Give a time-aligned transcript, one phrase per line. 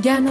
[0.00, 0.30] Ya no.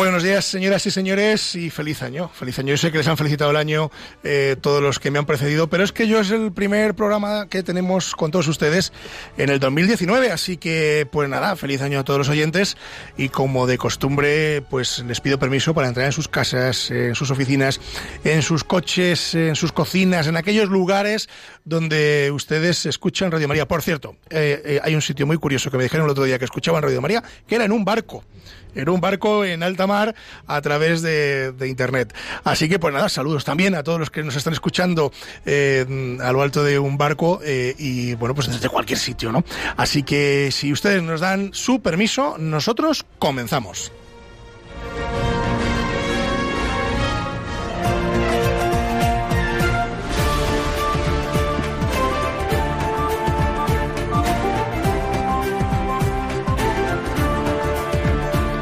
[0.00, 2.30] Buenos días, señoras y señores, y feliz año.
[2.30, 2.68] Feliz año.
[2.70, 3.90] Yo sé que les han felicitado el año
[4.24, 7.48] eh, todos los que me han precedido, pero es que yo es el primer programa
[7.50, 8.94] que tenemos con todos ustedes
[9.36, 12.78] en el 2019, así que, pues nada, feliz año a todos los oyentes
[13.18, 17.30] y como de costumbre, pues les pido permiso para entrar en sus casas, en sus
[17.30, 17.78] oficinas,
[18.24, 21.28] en sus coches, en sus cocinas, en aquellos lugares
[21.64, 23.66] donde ustedes escuchan Radio María.
[23.66, 26.38] Por cierto, eh, eh, hay un sitio muy curioso que me dijeron el otro día
[26.38, 28.24] que escuchaban Radio María, que era en un barco
[28.72, 30.14] en un barco en alta mar
[30.46, 32.14] a través de, internet.
[32.44, 35.12] Así que pues nada, saludos también a todos los que nos están escuchando
[35.44, 39.42] eh, a lo alto de un barco y bueno, pues desde cualquier sitio, ¿no?
[39.76, 43.90] Así que si ustedes nos dan su permiso, nosotros comenzamos.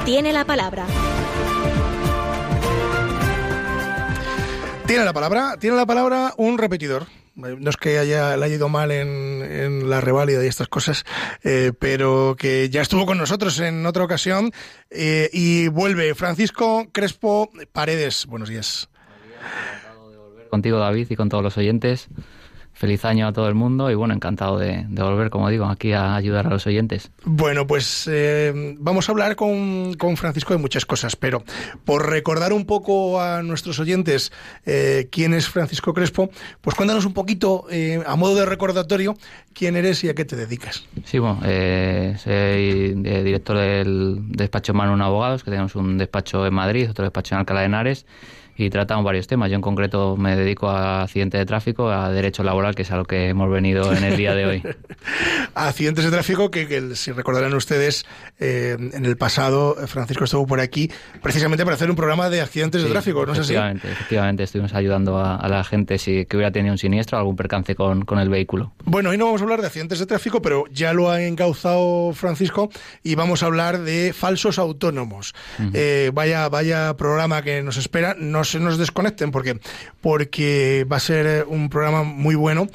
[0.09, 0.87] Tiene la palabra.
[4.87, 7.05] Tiene la palabra, tiene la palabra un repetidor.
[7.35, 11.05] No es que haya, le haya ido mal en, la reválida y estas cosas,
[11.45, 14.51] eh, pero que ya estuvo con nosotros en otra ocasión
[14.89, 18.25] eh, y vuelve Francisco Crespo Paredes.
[18.25, 18.89] Buenos días.
[20.49, 22.09] Contigo, David, y con todos los oyentes
[22.79, 26.15] feliz año a todo el mundo y bueno, encantado de, volver, como digo, aquí a
[26.15, 27.11] ayudar a los oyentes.
[27.25, 31.43] Bueno, pues eh, vamos a hablar con, Francisco de muchas cosas, pero
[31.85, 34.31] por recordar un poco a nuestros oyentes
[34.65, 36.31] eh, quién es Francisco Crespo,
[36.61, 39.17] pues cuéntanos un poquito, eh, a modo de recordatorio,
[39.55, 40.87] quién eres y a qué te dedicas.
[41.05, 47.05] Sí, bueno, soy director del despacho Manon Abogados, que tenemos un despacho en Madrid, otro
[47.05, 48.07] despacho en Alcalá de Henares,
[48.59, 49.51] y tratamos varios temas.
[49.51, 52.97] Yo en concreto me dedico a accidentes de tráfico, a derecho laboral, que es a
[52.97, 54.63] lo que hemos venido en el día de hoy.
[55.55, 58.05] accidentes de tráfico, que, si recordarán ustedes,
[58.41, 60.91] eh, en el pasado Francisco estuvo por aquí
[61.23, 63.53] precisamente para hacer un programa de accidentes de tráfico, ¿no sé si.
[63.53, 67.75] Efectivamente, efectivamente, estuvimos ayudando a, la gente si que hubiera tenido un siniestro, algún percance
[67.75, 68.73] con, con el vehículo.
[68.85, 72.13] Bueno, hoy no vamos a hablar de accidentes de tráfico, pero ya lo ha encauzado
[72.13, 72.71] Francisco
[73.03, 75.35] y vamos a hablar de falsos autónomos.
[75.75, 78.15] Eh, vaya, vaya programa que nos espera.
[78.19, 79.61] Nos se nos desconecten porque,
[80.01, 82.69] porque va a ser un programa muy bueno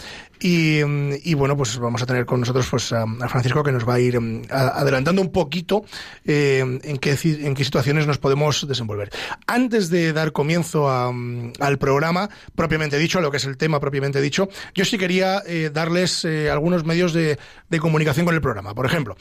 [0.46, 4.00] y, bueno, pues vamos a tener con nosotros pues, a, Francisco que nos va a
[4.02, 5.86] ir mm, adelantando un poquito
[6.26, 9.10] eh, en, qué, en qué situaciones nos podemos desenvolver.
[9.48, 13.80] Antes de dar comienzo mm, al programa, propiamente dicho, a lo que es el tema
[13.80, 17.40] propiamente dicho, yo sí quería eh, darles eh, algunos medios de,
[17.70, 18.76] de, comunicación con el programa.
[18.76, 19.16] Por ejemplo,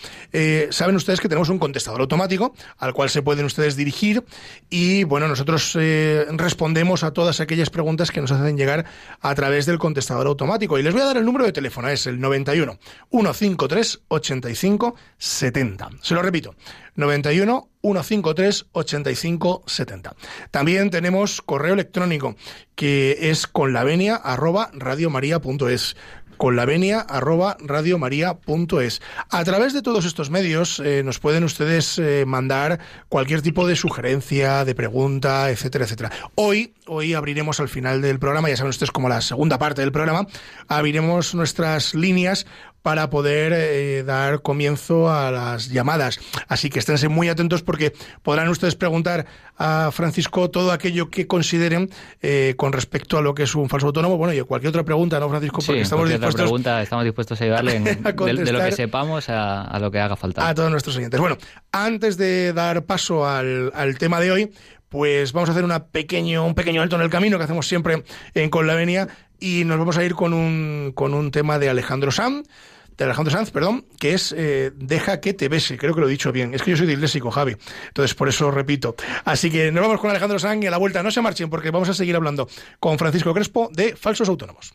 [0.71, 4.25] saben ustedes que tenemos un contestador automático al cual se pueden ustedes dirigir
[4.71, 5.79] y bueno, nosotros
[6.31, 8.87] respondemos a todas aquellas preguntas que nos hacen llegar
[9.21, 10.79] a través del contestador automático.
[10.79, 12.79] Y les voy a el número de teléfono, es el 91
[13.11, 15.91] 153 85 70.
[16.03, 16.55] Se lo repito,
[16.97, 20.15] 91 153 85 70.
[20.51, 22.37] También tenemos correo electrónico
[22.75, 25.97] que es con la venia arroba radiomaria.es
[26.43, 29.01] con la venia arroba radiomaria.es.
[29.31, 33.77] A través de todos estos medios eh, nos pueden ustedes eh, mandar cualquier tipo de
[33.77, 36.11] sugerencia, de pregunta, etcétera, etcétera.
[36.35, 39.93] Hoy, hoy abriremos al final del programa, ya saben ustedes como la segunda parte del
[39.93, 40.27] programa,
[40.67, 42.45] abriremos nuestras líneas
[42.83, 46.19] para poder eh, dar comienzo a las llamadas.
[46.49, 49.27] Así que esténse muy atentos porque podrán ustedes preguntar
[49.57, 51.91] a Francisco todo aquello que consideren
[52.21, 54.17] eh, con respecto a lo que es un falso autónomo.
[54.17, 55.61] Bueno, y cualquier otra pregunta, ¿no, Francisco?
[55.65, 60.01] Porque estamos dispuestos, pregunta, estamos dispuestos a ayudarle de, lo que sepamos a, lo que
[60.01, 60.49] haga falta.
[60.49, 61.21] A todos nuestros oyentes.
[61.21, 61.39] Bueno,
[61.71, 64.53] antes de dar paso al, al tema de hoy,
[64.93, 68.05] pues vamos a hacer una pequeño, un pequeño alto en el camino que hacemos siempre
[68.35, 69.09] en Con la Venia
[69.41, 72.45] y nos vamos a ir con un, con un tema de Alejandro Sam
[72.99, 75.79] de Alejandro Sanz, perdón, que es eh, Deja que te bese.
[75.79, 76.53] Creo que lo he dicho bien.
[76.53, 77.57] Es que yo soy disléxico, Javi.
[77.89, 78.95] Entonces, por eso repito.
[79.25, 81.71] Así que nos vamos con Alejandro Sanz y a la vuelta no se marchen porque
[81.71, 82.47] vamos a seguir hablando
[82.79, 84.75] con Francisco Crespo de falsos autónomos.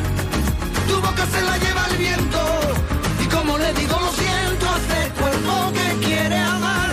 [1.27, 2.39] se la lleva el viento
[3.23, 6.89] y como le digo lo siento a este cuerpo que quiere amar.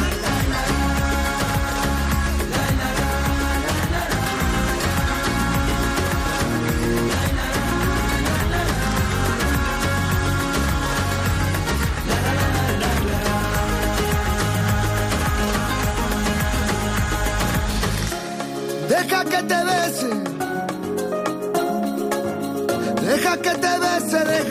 [18.89, 20.28] Deja que te bese.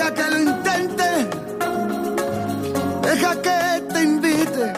[0.08, 1.30] Deja que lo intente.
[3.02, 4.74] Deja que te invite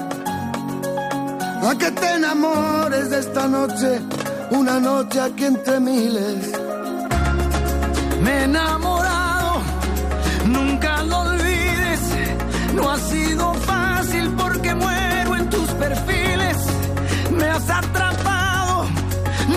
[1.62, 4.00] a que te enamores de esta noche,
[4.52, 6.52] una noche aquí entre miles.
[8.22, 9.62] Me he enamorado,
[10.46, 12.02] nunca lo olvides.
[12.76, 16.58] No ha sido fácil porque muero en tus perfiles.
[17.32, 18.86] Me has atrapado,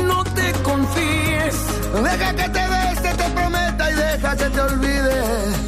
[0.07, 1.57] no te confíes.
[2.03, 5.62] Deja que te bese, te prometa y deja que te olvide.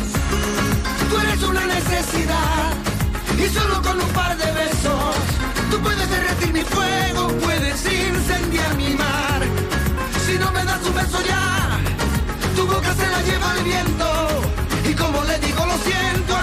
[1.34, 2.75] Eres una necesidad
[3.36, 5.16] y solo con un par de besos
[5.69, 9.42] tú puedes derretir mi fuego, puedes incendiar mi mar.
[10.25, 11.81] Si no me das un beso ya,
[12.54, 14.06] tu boca se la lleva el viento
[14.88, 16.42] y como le digo lo siento a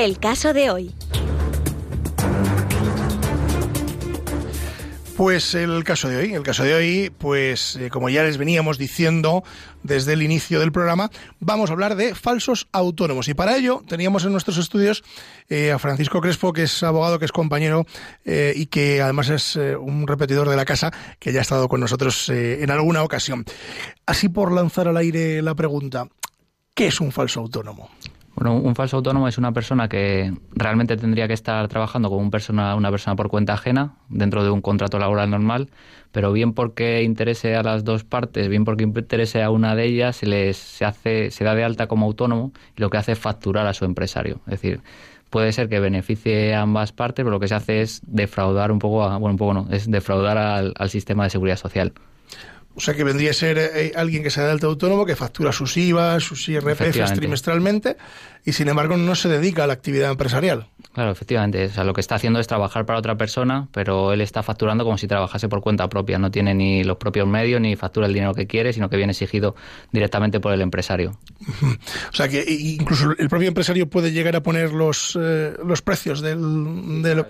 [0.00, 0.94] El caso de hoy.
[5.14, 8.78] Pues el caso de hoy, el caso de hoy, pues eh, como ya les veníamos
[8.78, 9.44] diciendo
[9.82, 13.28] desde el inicio del programa, vamos a hablar de falsos autónomos.
[13.28, 15.04] Y para ello teníamos en nuestros estudios
[15.50, 17.84] eh, a Francisco Crespo, que es abogado, que es compañero
[18.24, 21.78] eh, y que además es un repetidor de la casa, que ya ha estado con
[21.78, 23.44] nosotros en alguna ocasión.
[24.06, 26.08] Así por lanzar al aire la pregunta,
[26.72, 27.90] ¿qué es un falso autónomo?
[28.48, 32.74] Un falso autónomo es una persona que realmente tendría que estar trabajando como un persona,
[32.74, 35.68] una persona por cuenta ajena dentro de un contrato laboral normal,
[36.10, 40.16] pero bien porque interese a las dos partes, bien porque interese a una de ellas,
[40.16, 43.18] se les se hace se da de alta como autónomo y lo que hace es
[43.18, 44.40] facturar a su empresario.
[44.46, 44.80] Es decir,
[45.28, 48.78] puede ser que beneficie a ambas partes, pero lo que se hace es defraudar un
[48.78, 51.92] poco, a, bueno, un poco no, es defraudar al sistema de seguridad social.
[52.76, 55.16] O sea que vendría a ser eh, alguien que se da de alta autónomo, que
[55.16, 57.96] factura sus IVA, sus IRPFs trimestralmente
[58.44, 60.66] y sin embargo no se dedica a la actividad empresarial.
[60.94, 61.66] Claro, efectivamente.
[61.66, 64.84] O sea, lo que está haciendo es trabajar para otra persona, pero él está facturando
[64.84, 66.18] como si trabajase por cuenta propia.
[66.18, 69.12] No tiene ni los propios medios ni factura el dinero que quiere, sino que viene
[69.12, 69.54] exigido
[69.92, 71.18] directamente por el empresario.
[72.12, 76.20] O sea que incluso el propio empresario puede llegar a poner los, eh, los precios
[76.20, 77.24] del, del-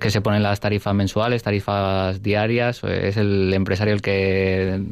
[0.00, 4.82] que se ponen las tarifas mensuales, tarifas diarias, es el empresario el que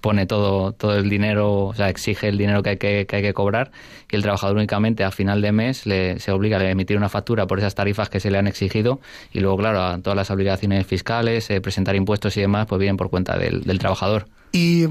[0.00, 3.22] pone todo, todo el dinero, o sea, exige el dinero que hay que, que hay
[3.22, 3.70] que cobrar
[4.10, 7.46] y el trabajador únicamente a final de mes le, se obliga a emitir una factura
[7.46, 9.00] por esas tarifas que se le han exigido
[9.32, 12.98] y luego, claro, a todas las obligaciones fiscales, eh, presentar impuestos y demás, pues vienen
[12.98, 14.26] por cuenta del trabajador.
[14.56, 14.84] ¿Y,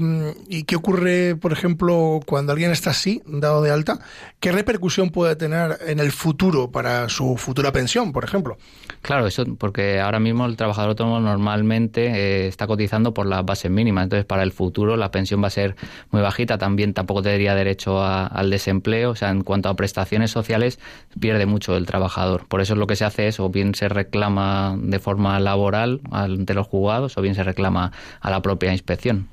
[0.46, 3.98] ¿Y, qué ocurre, por ejemplo, cuando alguien está así, dado de alta?
[4.38, 8.58] ¿Qué repercusión puede tener en el futuro para su futura pensión, por ejemplo?
[9.00, 13.70] Claro, eso porque ahora mismo el trabajador autónomo normalmente eh, está cotizando por las bases
[13.70, 15.76] mínimas, entonces para el futuro la pensión va a ser
[16.10, 20.30] muy bajita, también tampoco tendría derecho a, al desempleo, o sea, en cuanto a prestaciones
[20.30, 20.78] sociales
[21.18, 22.46] pierde mucho el trabajador.
[22.48, 26.02] Por eso es lo que se hace es o bien se reclama de forma laboral
[26.10, 29.30] ante los juzgados o bien se reclama a la propia inspección.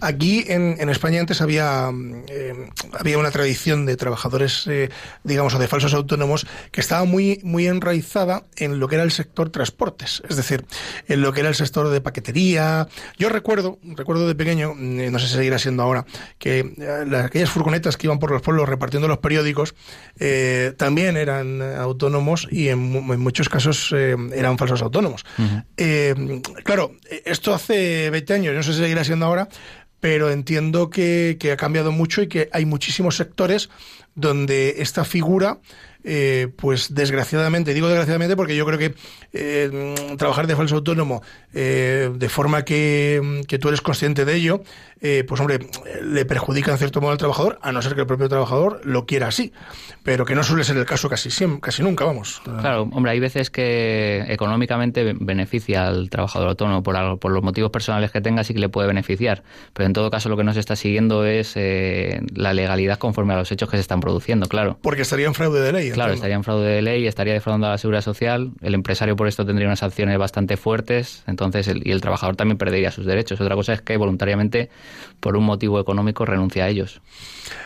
[0.00, 1.90] Aquí en, en, España antes había,
[2.28, 4.90] eh, había una tradición de trabajadores, eh,
[5.24, 9.12] digamos, o de falsos autónomos que estaba muy, muy enraizada en lo que era el
[9.12, 10.64] sector transportes, es decir,
[11.08, 12.88] en lo que era el sector de paquetería.
[13.18, 16.06] Yo recuerdo, recuerdo de pequeño, eh, no sé si seguirá siendo ahora,
[16.38, 16.74] que
[17.06, 19.74] las, aquellas furgonetas que iban por los pueblos repartiendo los periódicos
[20.76, 25.24] también eran autónomos y en, en muchos casos eran falsos autónomos.
[25.38, 25.42] Uh
[25.76, 26.62] -huh.
[26.62, 26.92] claro,
[27.24, 29.48] esto hace 20 años, no sé si seguirá siendo ahora,
[30.00, 33.70] pero entiendo que, que, ha cambiado mucho y que hay muchísimos sectores
[34.14, 35.58] donde esta figura,
[36.04, 38.94] eh, pues desgraciadamente, digo desgraciadamente porque yo creo que
[39.32, 41.22] eh, trabajar de falso autónomo
[41.54, 44.62] eh, de forma que, que, tú eres consciente de ello,
[45.02, 45.58] eh, pues hombre,
[46.02, 49.04] le perjudica en cierto modo al trabajador, a no ser que el propio trabajador lo
[49.04, 49.52] quiera así,
[50.02, 52.40] pero que no suele ser el caso casi siempre, casi nunca, vamos.
[52.44, 57.70] Claro, hombre, hay veces que económicamente beneficia al trabajador autónomo por, algo, por los motivos
[57.70, 59.42] personales que tenga, sí que le puede beneficiar,
[59.72, 63.34] pero en todo caso lo que no se está siguiendo es eh, la legalidad conforme
[63.34, 64.78] a los hechos que se están produciendo, claro.
[64.82, 65.90] Porque estaría en fraude de ley.
[65.90, 66.14] Claro, entiendo.
[66.14, 69.44] estaría en fraude de ley, estaría defraudando a la seguridad social, el empresario por esto
[69.44, 73.40] tendría unas sanciones bastante fuertes, entonces el, y el trabajador también perdería sus derechos.
[73.40, 74.70] Otra cosa es que voluntariamente,
[75.20, 77.00] por un motivo económico, renuncia a ellos.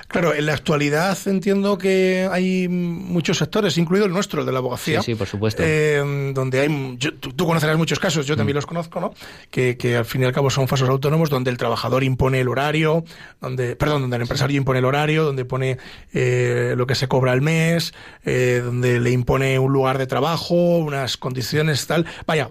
[0.09, 4.59] Claro, en la actualidad entiendo que hay muchos sectores, incluido el nuestro, el de la
[4.59, 5.03] abogacía.
[5.03, 5.63] Sí, sí, por supuesto.
[5.65, 8.59] Eh, donde hay, yo, tú, tú, conocerás muchos casos, yo también mm.
[8.59, 9.15] los conozco, ¿no?
[9.51, 12.49] Que, que, al fin y al cabo son falsos autónomos, donde el trabajador impone el
[12.49, 13.05] horario,
[13.41, 15.79] donde, perdón, donde el empresario impone el horario, donde pone
[16.13, 17.93] eh, lo que se cobra al mes,
[18.25, 22.07] eh, donde le impone un lugar de trabajo, unas condiciones tal.
[22.27, 22.51] Vaya,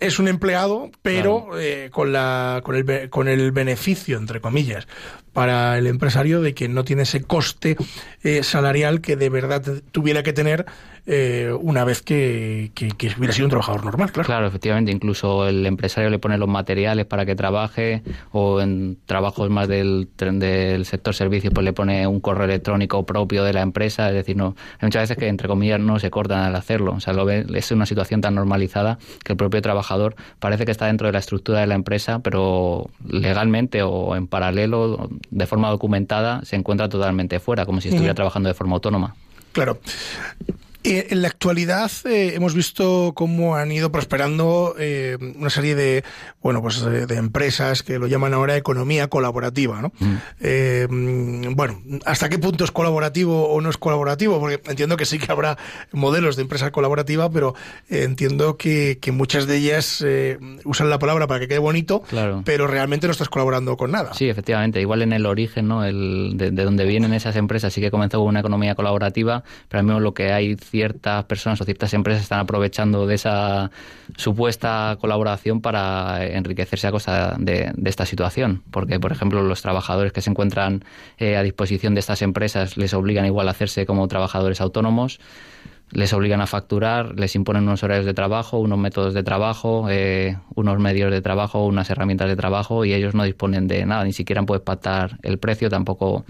[0.00, 1.60] es un empleado, pero claro.
[1.60, 4.86] Eh, con la, con el, con el beneficio entre comillas
[5.32, 7.76] para el empresario de que no tiene ese coste
[8.22, 10.66] eh, salarial que de verdad tuviera que tener
[11.06, 14.26] eh, una vez que, que, que, hubiera sido un trabajador normal, claro.
[14.26, 19.48] Claro, efectivamente, incluso el empresario le pone los materiales para que trabaje o en trabajos
[19.48, 24.08] más del, del sector servicios pues le pone un correo electrónico propio de la empresa,
[24.08, 27.00] es decir, no hay muchas veces que entre comillas no se cortan al hacerlo, o
[27.00, 30.86] sea, lo ve, es una situación tan normalizada que el propio trabajador parece que está
[30.86, 36.44] dentro de la estructura de la empresa, pero legalmente o en paralelo de forma documentada
[36.44, 38.16] se encuentra totalmente fuera, como si estuviera uh -huh.
[38.16, 39.14] trabajando de forma autónoma.
[39.52, 39.78] Claro.
[40.86, 46.04] En la actualidad eh, hemos visto cómo han ido prosperando eh, una serie de
[46.40, 49.92] bueno pues de, de, empresas que lo llaman ahora economía colaborativa, ¿no?
[49.98, 50.14] Mm.
[50.40, 50.86] Eh,
[51.50, 54.38] bueno, ¿hasta qué punto es colaborativo o no es colaborativo?
[54.38, 55.58] Porque entiendo que sí que habrá
[55.90, 57.54] modelos de empresa colaborativa, pero
[57.88, 62.42] entiendo que, que, muchas de ellas eh, usan la palabra para que quede bonito, claro.
[62.44, 64.14] pero realmente no estás colaborando con nada.
[64.14, 64.80] Sí, efectivamente.
[64.80, 65.84] Igual en el origen, ¿no?
[65.84, 69.80] El, de, de donde vienen esas empresas sí que comenzó con una economía colaborativa, pero
[69.80, 73.70] al menos lo que hay ciertas personas o ciertas empresas están aprovechando de esa
[74.16, 78.62] supuesta colaboración para enriquecerse a costa de, esta situación.
[78.70, 80.84] Porque, por ejemplo, los trabajadores que se encuentran
[81.16, 85.18] eh, a disposición de estas empresas les obligan igual a hacerse como trabajadores autónomos
[85.92, 90.36] les obligan a facturar, les imponen unos horarios de trabajo, unos métodos de trabajo, eh,
[90.56, 94.12] unos medios de trabajo, unas herramientas de trabajo y ellos no disponen de nada, ni
[94.12, 96.24] siquiera pueden pactar el precio, tampoco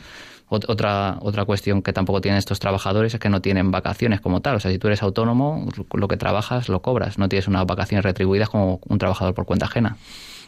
[0.48, 4.56] otra, otra cuestión que tampoco tienen estos trabajadores es que no tienen vacaciones como tal.
[4.56, 7.18] O sea, si tú eres autónomo, lo que trabajas lo cobras.
[7.18, 9.96] No tienes unas vacaciones retribuidas como un trabajador por cuenta ajena.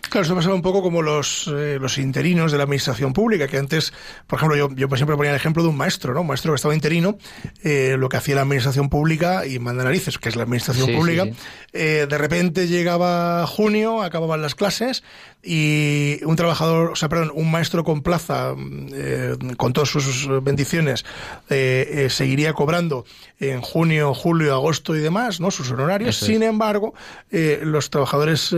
[0.03, 3.59] Claro, esto pasaba un poco como los, eh, los interinos de la administración pública, que
[3.59, 3.93] antes,
[4.27, 6.23] por ejemplo, yo, yo siempre ponía el ejemplo de un maestro, ¿no?
[6.23, 7.19] Un maestro que estaba interino,
[7.63, 10.95] eh, lo que hacía la administración pública y manda narices, que es la administración sí,
[10.95, 11.39] pública, sí, sí.
[11.75, 15.03] Eh, de repente llegaba junio, acababan las clases
[15.43, 18.55] y un trabajador, o sea, perdón, un maestro con plaza,
[18.93, 21.05] eh, con todas sus bendiciones,
[21.49, 23.05] eh, eh, seguiría cobrando
[23.39, 25.51] en junio, julio, agosto y demás, ¿no?
[25.51, 26.17] Sus honorarios.
[26.17, 26.49] Eso Sin es.
[26.49, 26.95] embargo,
[27.31, 28.55] los trabajadores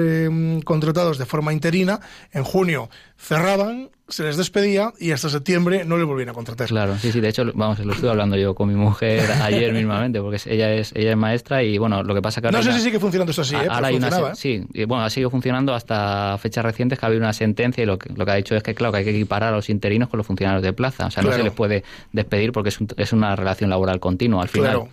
[0.65, 2.01] contratados de forma forma interina,
[2.33, 6.67] en junio cerraban, se les despedía y hasta septiembre no les volvían a contratar.
[6.69, 10.21] Claro, sí, sí, de hecho, vamos, lo estuve hablando yo con mi mujer ayer mismamente,
[10.21, 12.59] porque ella es ella es maestra y bueno, lo que pasa que ahora...
[12.59, 13.67] No sé si sigue funcionando esto así, ¿eh?
[13.69, 14.35] Ahora hay una, ¿eh?
[14.35, 17.87] Sí, y, bueno, ha seguido funcionando hasta fechas recientes que ha habido una sentencia y
[17.87, 19.69] lo que, lo que ha dicho es que, claro, que hay que equiparar a los
[19.69, 22.79] interinos con los funcionarios de plaza, o sea, no se les puede despedir porque es,
[22.97, 24.71] es una relación laboral continua al final.
[24.71, 24.89] Claro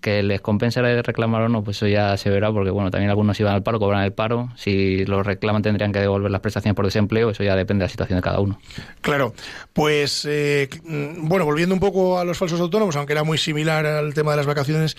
[0.00, 3.38] que les compense reclamar o no, pues eso ya se verá, porque bueno, también algunos
[3.38, 6.84] iban al paro, cobran el paro, si lo reclaman tendrían que devolver las prestaciones por
[6.84, 8.58] desempleo, eso ya depende de la situación de cada uno.
[9.00, 9.34] Claro,
[9.72, 14.14] pues eh, bueno, volviendo un poco a los falsos autónomos, aunque era muy similar al
[14.14, 14.96] tema de las vacaciones,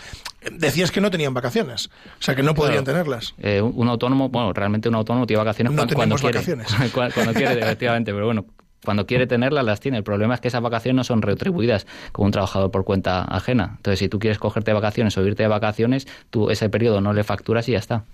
[0.52, 1.90] decías que no tenían vacaciones,
[2.20, 3.34] o sea que no podrían tenerlas.
[3.40, 6.40] Eh, un, autónomo, bueno, realmente un autónomo tiene vacaciones no cuando, quiere.
[6.40, 6.68] Vacaciones.
[6.92, 8.46] cuando quiere, efectivamente, pero bueno,
[8.84, 9.98] cuando quiere tenerlas, las tiene.
[9.98, 13.74] El problema es que esas vacaciones no son retribuidas como un trabajador por cuenta ajena.
[13.78, 17.24] Entonces, si tú quieres cogerte vacaciones o irte de vacaciones, tú ese periodo no le
[17.24, 18.06] facturas y ya está.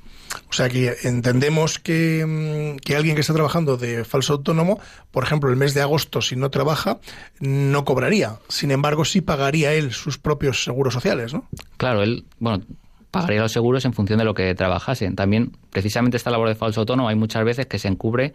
[0.50, 4.80] O sea que entendemos que, mm, que, alguien que está trabajando de falso autónomo,
[5.12, 7.00] por ejemplo, el mes de agosto, si no trabaja,
[7.40, 8.40] no cobraría.
[8.50, 11.48] Sin embargo, sí pagaría él sus propios seguros sociales, ¿no?
[11.78, 12.64] Claro, él, bueno,
[13.12, 15.10] pagaría los seguros en función de lo que trabajase.
[15.12, 18.34] También, precisamente esta labor de falso autónomo, hay muchas veces que se encubre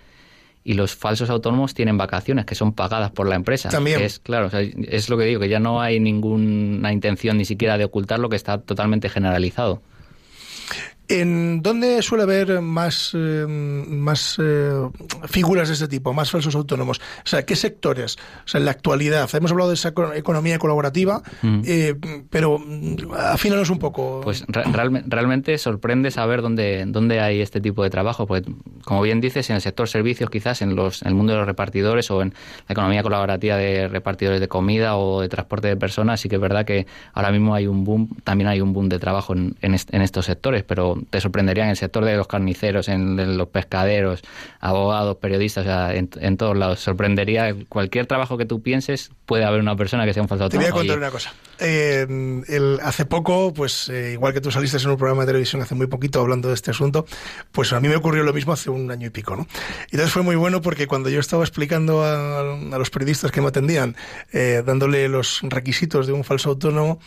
[0.64, 3.68] y los falsos autónomos tienen vacaciones que son pagadas por la empresa.
[3.68, 4.00] También.
[4.00, 7.84] Es claro, es lo que digo, que ya no hay ninguna intención ni siquiera de
[7.84, 9.82] ocultar lo que está totalmente generalizado.
[11.12, 14.72] ¿En dónde suele haber más, eh, más eh,
[15.26, 17.00] figuras de este tipo, más falsos autónomos?
[17.18, 18.16] O sea, ¿qué sectores?
[18.46, 21.60] O sea, en la actualidad, hemos hablado de esa economía colaborativa, mm.
[21.66, 21.94] eh,
[22.30, 24.22] pero mm, afínanos un poco.
[24.24, 28.50] Pues realmente sorprende saber dónde, dónde hay este tipo de trabajo, porque
[28.82, 31.46] como bien dices, en el sector servicios, quizás en, los, en el mundo de los
[31.46, 32.32] repartidores o en
[32.68, 36.40] la economía colaborativa de repartidores de comida o de transporte de personas, sí que es
[36.40, 40.02] verdad que ahora mismo hay un boom, también hay un boom de trabajo en, en
[40.02, 44.22] estos sectores, pero te sorprendería en el sector de los carniceros, en, los pescaderos,
[44.60, 46.80] abogados, periodistas, o sea, en, todos lados.
[46.80, 50.66] Sorprendería cualquier trabajo que tú pienses, puede haber una persona que sea un falso autónomo.
[50.66, 51.32] Te voy a contar una cosa.
[51.58, 52.06] Eh,
[52.82, 55.86] hace poco, pues eh, igual que tú saliste en un programa de televisión hace muy
[55.86, 57.06] poquito hablando de este asunto,
[57.52, 59.46] pues a mí me ocurrió lo mismo hace un año y pico, ¿no?
[59.90, 63.48] Y entonces fue muy bueno porque cuando yo estaba explicando a, los periodistas que me
[63.48, 63.96] atendían,
[64.32, 66.98] eh, dándole los requisitos de un falso autónomo,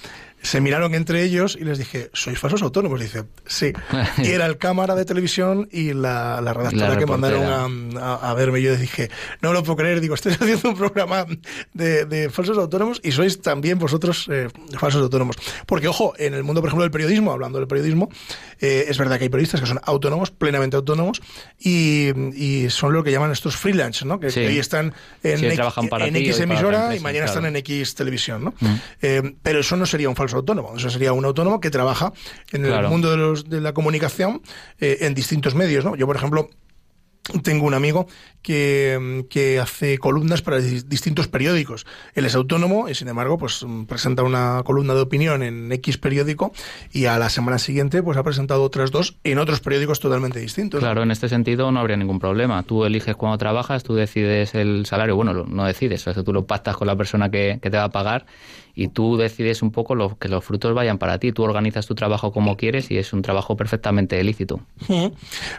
[0.46, 3.02] se miraron entre ellos y les dije, ¿sois falsos autónomos?
[3.02, 3.74] Dice, sí.
[4.18, 8.62] Y era el cámara de televisión y la, redactora que mandaron a, verme.
[8.62, 9.10] Yo dije,
[9.42, 11.26] no lo puedo creer, digo, estoy haciendo un programa
[11.74, 15.36] de, falsos autónomos y sois también vosotros eh, falsos autónomos.
[15.66, 18.10] Porque, ojo, en el mundo, por ejemplo, del periodismo, hablando del periodismo,
[18.60, 21.22] eh, es verdad que hay periodistas que son autónomos, plenamente autónomos,
[21.60, 22.14] y,
[22.70, 24.20] son lo que llaman estos freelance, ¿no?
[24.20, 28.54] Que, hoy están en, X, emisora y mañana están en X televisión, ¿no?
[28.60, 28.76] Mm.
[29.02, 30.76] Eh, pero eso no sería un falso autónomo.
[30.76, 32.14] Eso sería un autónomo que trabaja
[32.52, 34.42] en el mundo de, los, de la comunicación
[34.80, 35.86] eh, en distintos medios.
[35.86, 35.96] ¿no?
[35.96, 36.50] Yo, por ejemplo,
[37.42, 38.08] tengo un amigo
[38.42, 41.88] que, que, hace columnas para distintos periódicos.
[42.14, 46.54] Él es autónomo y, sin embargo, pues presenta una columna de opinión en X periódico
[46.94, 50.80] y a la semana siguiente pues ha presentado otras dos en otros periódicos totalmente distintos.
[50.80, 52.62] Claro, en este sentido no habría ningún problema.
[52.64, 55.16] Tú eliges cuando trabajas, tú decides el salario.
[55.16, 57.90] Bueno, no decides, o tú lo pactas con la persona que, que te va a
[57.90, 58.26] pagar
[58.76, 61.32] y tú decides un poco lo, que los frutos vayan para ti.
[61.32, 64.60] Tú organizas tu trabajo como quieres y es un trabajo perfectamente lícito.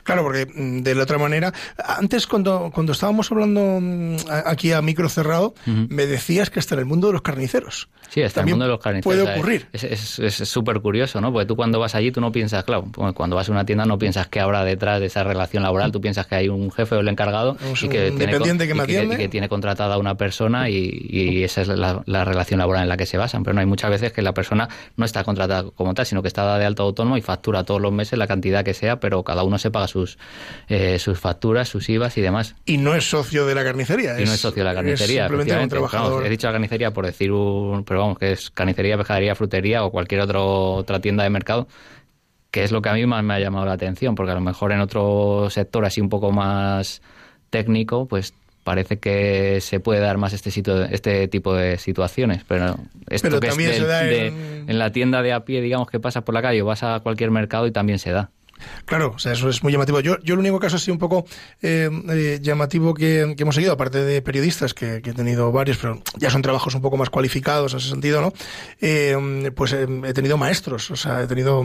[0.02, 4.83] Claro, porque mm, de la otra manera, antes cuando, cuando estábamos hablando mm, aquí a
[4.83, 7.88] micro cerrado, me decías que hasta en el mundo de los carniceros.
[8.11, 9.24] Sí, hasta el mundo de los carniceros.
[9.24, 9.68] Puede ocurrir.
[9.72, 11.33] Es súper curioso, ¿no?
[11.33, 13.98] Porque tú cuando vas allí, tú no piensas, claro, cuando vas a una tienda no
[13.98, 17.00] piensas que habrá detrás de esa relación laboral, tú piensas que hay un jefe o
[17.00, 22.02] el encargado y que, tiene, que, tiene contratada a una persona y, esa es la,
[22.07, 24.35] la relación laboral en la que se basan, pero no hay muchas veces que la
[24.35, 27.81] persona no está contratada como tal, sino que está de alto autónomo y factura todos
[27.81, 30.19] los meses la cantidad que sea, pero cada uno se paga sus,
[30.69, 32.57] eh, sus facturas, sus IVAs y demás.
[32.64, 34.21] Y no es socio de la carnicería.
[34.21, 35.29] Y no es socio de la carnicería.
[35.29, 36.27] simplemente un trabajador.
[36.27, 39.90] he dicho la carnicería por decir un, pero vamos, que es carnicería, pescadería, frutería o
[39.90, 41.69] cualquier otro, otra tienda de mercado
[42.57, 44.40] que es lo que a mí más me ha llamado la atención, porque a lo
[44.40, 47.03] mejor en otro sector así un poco más
[47.51, 48.33] técnico, pues
[48.66, 52.42] parece que se puede dar más este, sitio, este tipo de situaciones.
[52.48, 52.76] Pero
[53.09, 54.79] esto que es en...
[54.81, 57.31] la tienda de a pie, digamos que pasas por la calle o vas a cualquier
[57.31, 58.33] mercado y también se da.
[58.85, 60.01] Claro, o sea, eso es muy llamativo.
[60.01, 61.27] Yo, yo el único caso así un poco
[61.62, 66.31] eh, eh, llamativo que, hemos seguido, aparte de periodistas, que, he tenido varios, pero ya
[66.31, 68.33] son trabajos un poco más cualificados en ese sentido, ¿no?
[68.81, 71.62] Eh, pues he tenido maestros, o sea, he tenido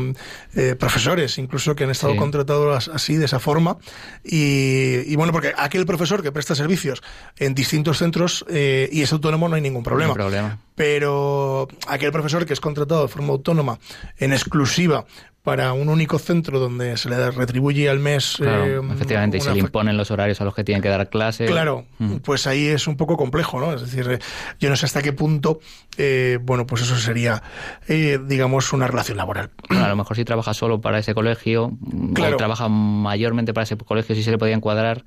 [0.79, 3.77] profesores, incluso que han estado contratados así, de esa forma.
[4.23, 7.01] Y, bueno, porque aquel profesor que presta servicios
[7.37, 10.13] en distintos centros y es autónomo no hay ningún problema.
[10.13, 10.59] problema.
[10.75, 13.79] Pero aquel profesor que es contratado de forma autónoma,
[14.17, 15.05] en exclusiva,
[15.43, 18.37] para un único centro donde se le retribuye al mes.
[18.39, 21.45] Eh, efectivamente, y se le imponen los horarios a los que tienen que dar clase.
[21.45, 22.17] Claro, mm.
[22.17, 23.73] pues ahí es un poco complejo, ¿no?
[23.73, 24.19] Es decir,
[24.59, 25.59] yo no sé hasta qué punto,
[25.97, 27.41] eh, bueno, pues eso sería,
[27.87, 29.49] eh, digamos, una relación laboral.
[29.69, 34.15] a lo mejor si trabaja solo para ese colegio, o trabaja mayormente para ese colegio,
[34.15, 35.03] sí se le podía encuadrar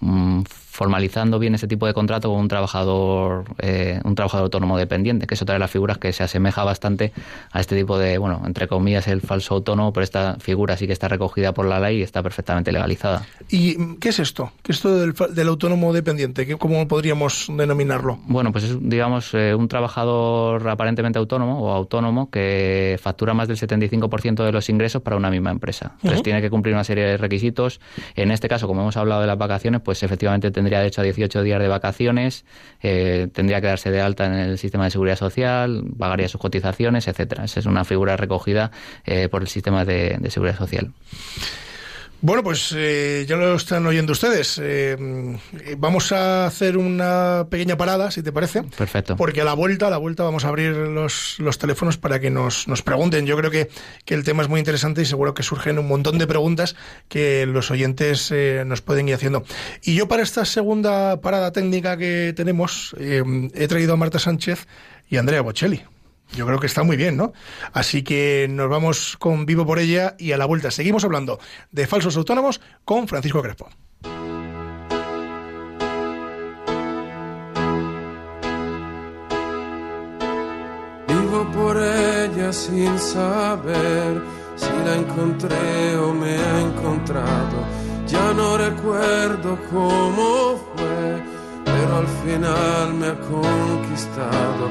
[0.00, 0.42] mm,
[0.74, 5.34] formalizando bien ese tipo de contrato con un trabajador eh, un trabajador autónomo dependiente, que
[5.34, 7.12] es otra de las figuras que se asemeja bastante
[7.52, 10.92] a este tipo de, bueno, entre comillas, el falso autónomo, pero esta figura sí que
[10.92, 13.24] está recogida por la ley y está perfectamente legalizada.
[13.48, 14.50] ¿Y qué es esto?
[14.64, 16.58] ¿Qué es esto del, autónomo dependiente?
[16.58, 18.18] ¿Cómo podríamos denominarlo?
[18.26, 23.58] Bueno, pues es, digamos, eh, un trabajador aparentemente autónomo o autónomo que factura más del
[23.58, 25.92] 75% de los ingresos para una misma empresa.
[25.98, 27.80] Entonces tiene que cumplir una serie de requisitos.
[28.16, 31.42] En este caso, como hemos hablado de las vacaciones, pues efectivamente tendría derecho a 18
[31.42, 32.44] días de vacaciones,
[32.82, 37.06] eh, tendría que darse de alta en el sistema de seguridad social, pagaría sus cotizaciones,
[37.06, 37.44] etcétera.
[37.44, 38.70] Esa es una figura recogida
[39.04, 40.92] eh, por el sistema de seguridad social.
[42.20, 44.58] Bueno, pues eh, ya lo están oyendo ustedes.
[44.62, 44.96] Eh,
[45.76, 48.62] vamos a hacer una pequeña parada, si te parece.
[48.62, 49.16] Perfecto.
[49.16, 52.30] Porque a la vuelta, a la vuelta vamos a abrir los, los teléfonos para que
[52.30, 53.26] nos, nos pregunten.
[53.26, 53.68] Yo creo que,
[54.04, 56.76] que, el tema es muy interesante y seguro que surgen un montón de preguntas
[57.08, 59.44] que los oyentes eh, nos pueden ir haciendo.
[59.82, 64.66] Y yo para esta segunda parada técnica que tenemos he traído a Marta Sánchez
[65.10, 65.82] y a Andrea Bocelli.
[66.32, 67.32] Yo creo que está muy bien, ¿no?
[67.72, 71.38] Así que nos vamos con Vivo por ella y a la vuelta seguimos hablando
[71.70, 73.68] de falsos autónomos con Francisco Crespo.
[81.06, 84.20] Vivo por ella sin saber
[84.56, 87.64] si la encontré o me ha encontrado.
[88.06, 91.22] Ya no recuerdo cómo fue,
[91.64, 94.70] pero al final me ha conquistado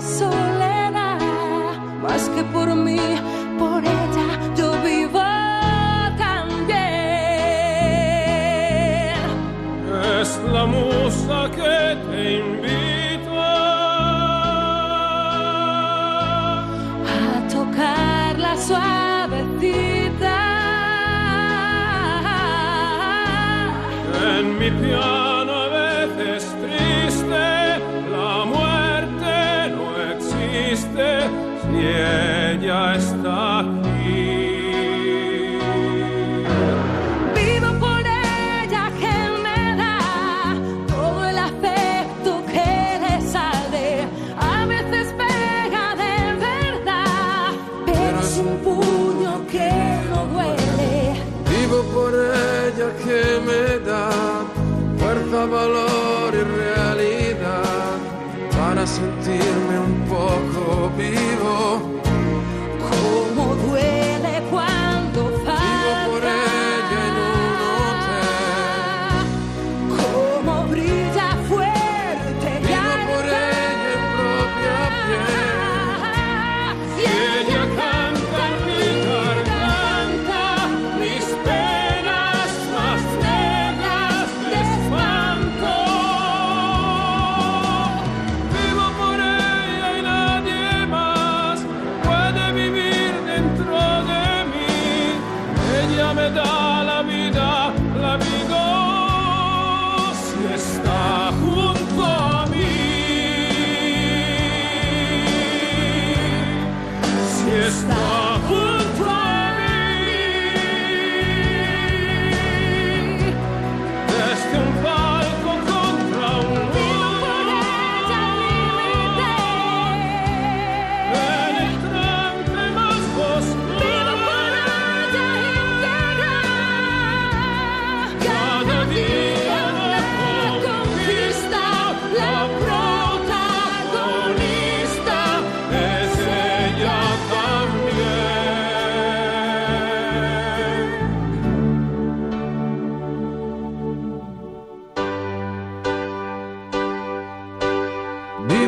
[0.00, 1.18] soledad,
[2.02, 3.00] más que por mí,
[3.58, 5.22] por ella yo vivo
[6.16, 6.78] también.
[10.20, 13.48] Es la musa que te invita
[17.06, 20.36] a tocar la suavecita
[24.36, 25.27] en mi piano.
[32.78, 33.07] Ella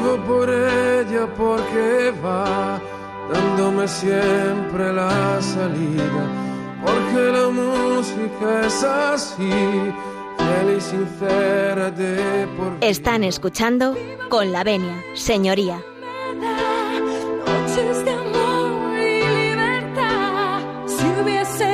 [0.00, 2.80] vivo por ella porque va
[3.32, 6.22] dándome siempre la salida,
[6.84, 9.50] porque la música es así.
[10.38, 13.94] Fiel y sincera de por Están escuchando
[14.30, 15.82] con la venia, señoría.
[17.46, 21.69] Noches de amor y libertad, si hubiese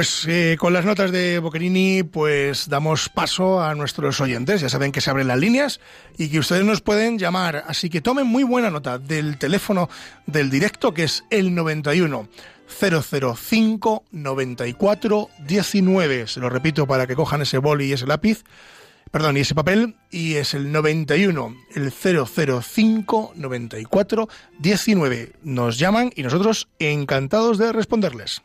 [0.00, 4.62] pues eh, con las notas de Boccherini, pues damos paso a nuestros oyentes.
[4.62, 5.78] Ya saben que se abren las líneas
[6.16, 7.64] y que ustedes nos pueden llamar.
[7.68, 9.90] Así que tomen muy buena nota del teléfono
[10.24, 12.28] del directo, que es el 91
[12.66, 16.26] 005 94 19.
[16.26, 18.42] Se lo repito para que cojan ese boli y ese lápiz.
[19.10, 24.28] Perdón, y ese papel, y es el 91, el 005 94
[24.60, 25.32] 19.
[25.42, 28.40] Nos llaman y nosotros encantados de responderles.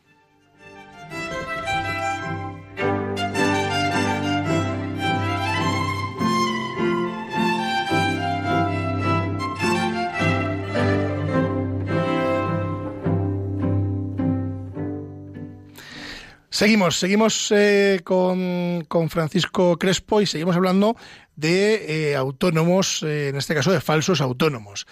[16.56, 20.96] Seguimos, seguimos eh, con, con Francisco Crespo y seguimos hablando
[21.36, 24.88] de eh, autónomos, eh, en este caso de falsos autónomos.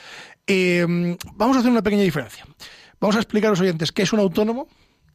[0.45, 0.85] Eh,
[1.35, 2.45] vamos a hacer una pequeña diferencia.
[2.99, 4.67] Vamos a explicar a los oyentes qué es un autónomo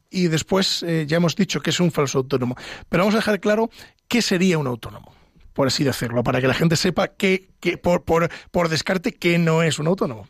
[0.09, 2.55] y después ya hemos dicho que es un falso autónomo.
[2.89, 3.69] Pero vamos a dejar claro
[4.07, 5.13] qué sería un autónomo,
[5.53, 9.37] por así decirlo, para que la gente sepa que, que por, por, por descarte que
[9.37, 10.27] no es un autónomo.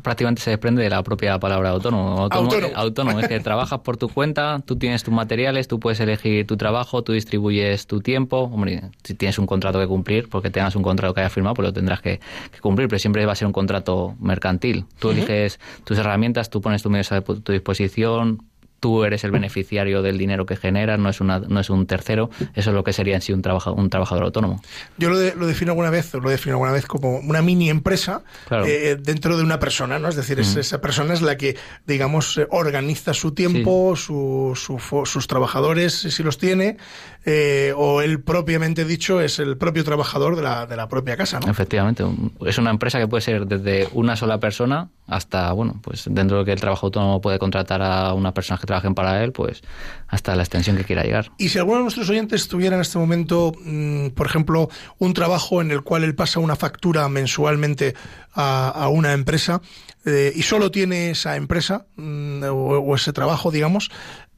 [0.00, 2.18] Prácticamente se desprende de la propia palabra autónomo.
[2.20, 2.66] Autónomo, Autónomo.
[2.68, 6.46] eh, autónomo es que trabajas por tu cuenta, tú tienes tus materiales, tú puedes elegir
[6.46, 8.42] tu trabajo, tú distribuyes tu tiempo.
[8.52, 11.66] Hombre, si tienes un contrato que cumplir, porque tengas un contrato que hayas firmado, pues
[11.66, 14.84] lo tendrás que, que cumplir, pero siempre va a ser un contrato mercantil.
[14.98, 18.42] Tú eliges tus herramientas, tú pones tus medios a tu disposición,
[18.82, 22.30] tú eres el beneficiario del dinero que generas, no es, una, no es un tercero.
[22.52, 24.60] Eso es lo que sería en sí un, trabaja- un trabajador autónomo.
[24.98, 28.24] Yo lo, de- lo defino alguna vez, lo defino alguna vez como una mini empresa
[28.48, 28.66] Claro.
[28.66, 30.08] eh, dentro de una persona, ¿no?
[30.08, 30.58] Es decir, es- Ujú.
[30.58, 35.94] esa persona es la que, digamos, eh, organiza su tiempo, su- su fo- sus trabajadores,
[35.94, 36.76] si los tiene,
[37.24, 41.38] eh, o él propiamente dicho es el propio trabajador de la, de la propia casa,
[41.40, 41.50] ¿no?
[41.50, 42.04] Efectivamente,
[42.44, 46.44] es una empresa que puede ser desde una sola persona hasta, bueno, pues dentro de
[46.44, 49.62] que el trabajo autónomo puede contratar a unas personas que trabajen para él, pues
[50.08, 51.30] hasta la extensión que quiera llegar.
[51.38, 55.60] Y si alguno de nuestros oyentes tuviera en este momento, mm, por ejemplo, un trabajo
[55.60, 57.94] en el cual él pasa una factura mensualmente
[58.34, 59.60] a, a una empresa
[60.04, 63.90] eh, y solo tiene esa empresa mm, o, o ese trabajo, digamos,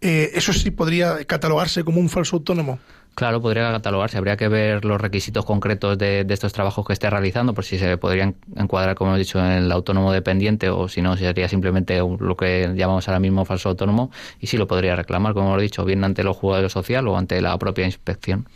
[0.05, 2.79] eh, eso sí podría catalogarse como un falso autónomo.
[3.15, 7.09] Claro, podría catalogarse, habría que ver los requisitos concretos de, de estos trabajos que esté
[7.09, 11.01] realizando, por si se podrían encuadrar, como he dicho, en el autónomo dependiente o si
[11.01, 15.33] no, sería simplemente lo que llamamos ahora mismo falso autónomo y sí lo podría reclamar,
[15.33, 18.49] como hemos dicho, bien ante los jugadores social o ante la propia inspección.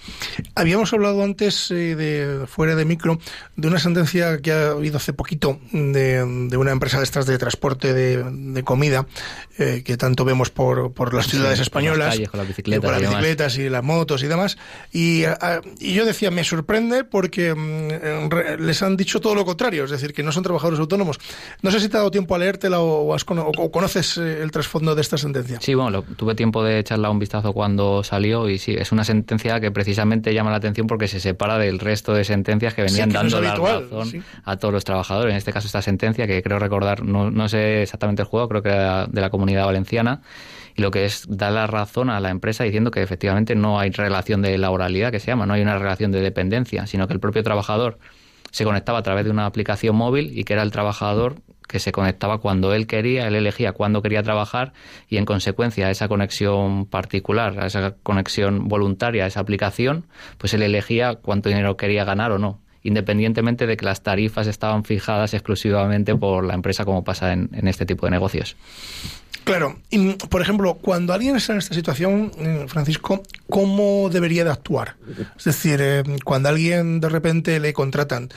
[0.54, 3.18] Habíamos hablado antes, eh, de fuera de micro,
[3.56, 7.38] de una sentencia que ha habido hace poquito de, de una empresa de estas de
[7.38, 9.06] transporte de, de comida,
[9.58, 12.48] eh, que tanto vemos por, por las Sí, ciudades por las españolas, calles, con las
[12.48, 14.47] bicicletas con las y bicicletas y las motos y demás.
[14.92, 19.84] Y, ah, y yo decía, me sorprende porque mm, les han dicho todo lo contrario,
[19.84, 21.18] es decir, que no son trabajadores autónomos.
[21.62, 24.42] No sé si te ha dado tiempo a leértela o, has cono- o conoces eh,
[24.42, 25.58] el trasfondo de esta sentencia.
[25.60, 29.04] Sí, bueno, lo- tuve tiempo de echarle un vistazo cuando salió y sí, es una
[29.04, 33.10] sentencia que precisamente llama la atención porque se separa del resto de sentencias que venían
[33.10, 34.22] Sí, que no es dando la razón sí.
[34.44, 35.32] a todos los trabajadores.
[35.32, 38.62] En este caso, esta sentencia, que creo recordar, no, no sé exactamente el juego, creo
[38.62, 40.20] que era de la comunidad valenciana,
[40.78, 44.42] lo que es dar la razón a la empresa diciendo que efectivamente no hay relación
[44.42, 47.42] de laboralidad, que se llama, no hay una relación de dependencia, sino que el propio
[47.42, 47.98] trabajador
[48.50, 51.36] se conectaba a través de una aplicación móvil y que era el trabajador
[51.68, 54.72] que se conectaba cuando él quería, él elegía cuándo quería trabajar
[55.08, 60.06] y en consecuencia a esa conexión particular, a esa conexión voluntaria, a esa aplicación,
[60.38, 64.84] pues él elegía cuánto dinero quería ganar o no, independientemente de que las tarifas estaban
[64.84, 68.56] fijadas exclusivamente por la empresa como pasa en, en este tipo de negocios.
[69.48, 74.50] Claro, y por ejemplo, cuando alguien está en esta situación, eh, Francisco, ¿cómo debería de
[74.50, 74.96] actuar?
[75.38, 78.28] Es decir, eh, cuando alguien de repente le contratan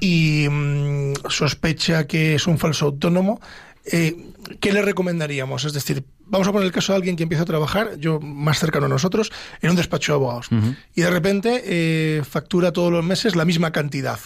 [0.00, 3.40] y mm, sospecha que es un falso autónomo,
[3.84, 4.16] eh,
[4.60, 5.64] ¿qué le recomendaríamos?
[5.64, 8.58] Es decir, vamos a poner el caso de alguien que empieza a trabajar, yo más
[8.58, 10.48] cercano a nosotros, en un despacho de abogados,
[10.94, 14.18] y de repente eh, factura todos los meses la misma cantidad.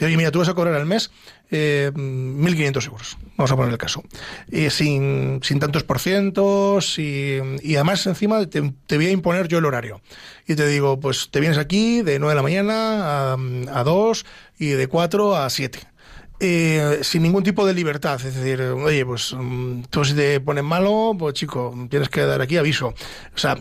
[0.00, 1.10] Oye, mira, tú vas a cobrar al mes
[1.50, 4.02] eh, 1.500 euros, vamos a poner el caso,
[4.52, 9.48] eh, sin, sin tantos por cientos, y, y además encima te, te, voy a imponer
[9.48, 10.02] yo el horario.
[10.46, 14.26] Y te digo, pues te vienes aquí de 9 de la mañana a, a 2
[14.58, 15.93] y de 4 a 7
[16.46, 18.20] eh, sin ningún tipo de libertad.
[18.22, 22.42] Es decir, oye, pues mm, tú si te pones malo, pues chico, tienes que dar
[22.42, 22.88] aquí aviso.
[22.88, 23.56] O sea,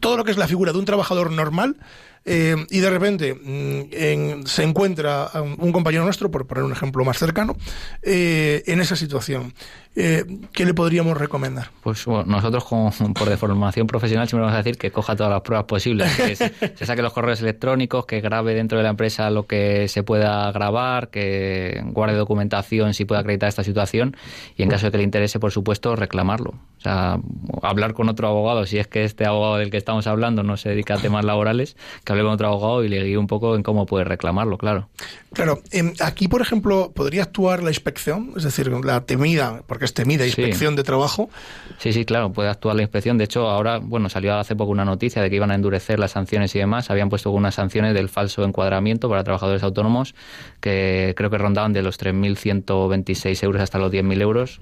[0.00, 1.76] todo lo que es la figura de un trabajador normal
[2.24, 7.04] eh, y de repente mm, en, se encuentra un compañero nuestro, por poner un ejemplo
[7.04, 7.56] más cercano,
[8.02, 9.54] eh, en esa situación.
[9.96, 11.70] Eh, ¿Qué le podríamos recomendar?
[11.82, 15.42] Pues bueno, nosotros como, por deformación profesional siempre vamos a decir que coja todas las
[15.42, 19.30] pruebas posibles, que se, se, saque los correos electrónicos, que grabe dentro de la empresa
[19.30, 24.16] lo que se pueda grabar, que guarde documentación si puede acreditar esta situación
[24.56, 26.50] y en caso de que le interese, por supuesto, reclamarlo.
[26.50, 27.18] O sea,
[27.62, 30.70] hablar con otro abogado, si es que este abogado del que estamos hablando no se
[30.70, 33.62] dedica a temas laborales, que hable con otro abogado y le guíe un poco en
[33.62, 34.88] cómo puede reclamarlo, claro.
[35.32, 39.94] Claro, eh, aquí, por ejemplo, podría actuar la inspección, es decir, la temida, porque es
[39.94, 40.76] temida inspección sí.
[40.76, 41.30] de trabajo.
[41.78, 43.18] Sí, sí, claro, puede actuar la inspección.
[43.18, 46.12] De hecho, ahora, bueno, salió hace poco una noticia de que iban a endurecer las
[46.12, 46.90] sanciones y demás.
[46.90, 50.14] Habían puesto unas sanciones del falso encuadramiento para trabajadores autónomos
[50.60, 54.60] que creo que rondaban de los 3.126 euros hasta los 10.000 euros,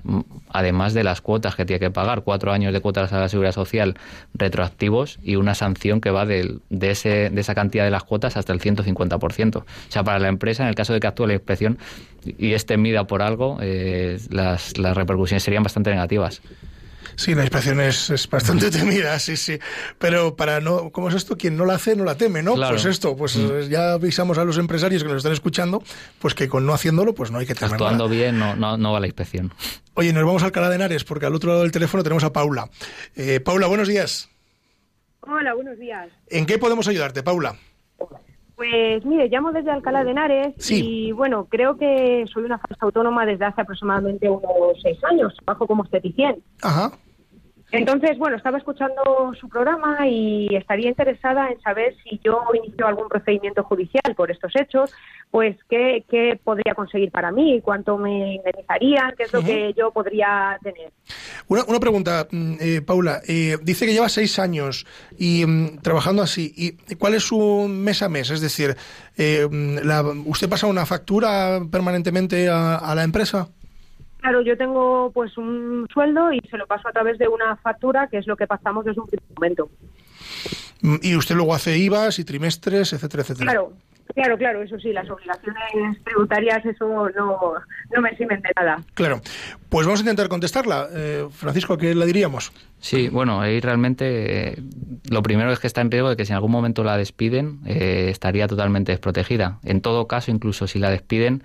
[0.49, 3.53] además de las cuotas que tiene que pagar, cuatro años de cuotas a la seguridad
[3.53, 3.97] social
[4.35, 8.37] retroactivos y una sanción que va de, de, ese, de esa cantidad de las cuotas
[8.37, 9.57] hasta el 150%.
[9.57, 11.79] O sea, para la empresa, en el caso de que actúe la inspección
[12.25, 16.43] y esté mida por algo, eh, las, las repercusiones serían bastante negativas.
[17.17, 19.59] Sí, la inspección es, es, bastante temida, sí, sí.
[19.99, 21.37] Pero para no, ¿cómo es esto?
[21.37, 22.55] Quien no la hace, no la teme, ¿no?
[22.55, 22.75] Claro.
[22.75, 23.69] Pues esto, pues mm.
[23.69, 25.83] ya avisamos a los empresarios que nos están escuchando,
[26.19, 28.17] pues que con no haciéndolo, pues no hay que temer Actuando nada.
[28.17, 29.53] bien, no, no, no va la inspección.
[29.95, 32.33] Oye, nos vamos a Alcalá de Henares, porque al otro lado del teléfono tenemos a
[32.33, 32.71] Paula.
[33.15, 34.31] Eh, Paula, buenos días.
[35.21, 36.09] Hola, buenos días.
[36.29, 37.57] ¿En qué podemos ayudarte, Paula?
[38.63, 41.09] Pues mire, llamo desde Alcalá de Henares sí.
[41.09, 45.67] y bueno, creo que soy una falsa autónoma desde hace aproximadamente unos seis años, trabajo
[45.67, 46.41] como esteticien.
[46.63, 46.93] Ajá.
[47.73, 53.09] Entonces, bueno, estaba escuchando su programa y estaría interesada en saber si yo inicio algún
[53.09, 54.93] procedimiento judicial por estos hechos,
[55.31, 59.47] pues qué, qué podría conseguir para mí, cuánto me indemnizarían, qué es lo uh -huh.
[59.47, 60.93] que yo podría tener.
[61.49, 62.29] Una, una pregunta,
[62.61, 63.23] eh, Paula.
[63.27, 64.87] Eh, dice que lleva seis años
[65.19, 66.53] y um, trabajando así.
[66.55, 68.29] ¿Y cuál es su mes a mes?
[68.31, 68.77] Es decir,
[69.17, 69.49] eh,
[69.83, 73.49] la, ¿usted pasa una factura permanentemente a, a la empresa?
[74.23, 78.07] Claro, yo tengo pues un sueldo y se lo paso a través de una factura,
[78.07, 79.69] que es lo que pasamos desde un primer momento.
[81.03, 83.51] Y usted luego hace IVAs y trimestres, etcétera, etcétera.
[83.51, 83.73] Claro,
[84.15, 87.55] claro, claro, eso sí, las obligaciones tributarias, eso no,
[87.95, 88.81] no me eximen de nada.
[88.95, 89.21] Claro,
[89.69, 90.89] pues vamos a intentar contestarla.
[90.93, 92.53] Eh, Francisco, ¿qué le diríamos?
[92.79, 94.63] Sí, bueno, ahí realmente eh,
[95.11, 97.59] lo primero es que está en riesgo de que si en algún momento la despiden,
[97.67, 99.59] eh, estaría totalmente desprotegida.
[99.65, 101.43] En todo caso, incluso si la despiden,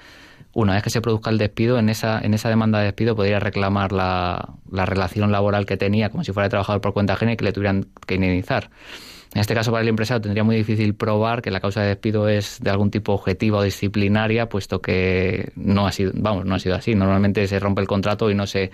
[0.53, 3.39] una vez que se produzca el despido, en esa, en esa demanda de despido podría
[3.39, 7.37] reclamar la, la relación laboral que tenía como si fuera trabajador por cuenta ajena y
[7.37, 8.69] que le tuvieran que indemnizar.
[9.33, 12.29] En este caso, para el empresario tendría muy difícil probar que la causa de despido
[12.29, 16.59] es de algún tipo objetiva o disciplinaria, puesto que no ha sido, vamos, no ha
[16.59, 16.95] sido así.
[16.95, 18.71] Normalmente se rompe el contrato y no se,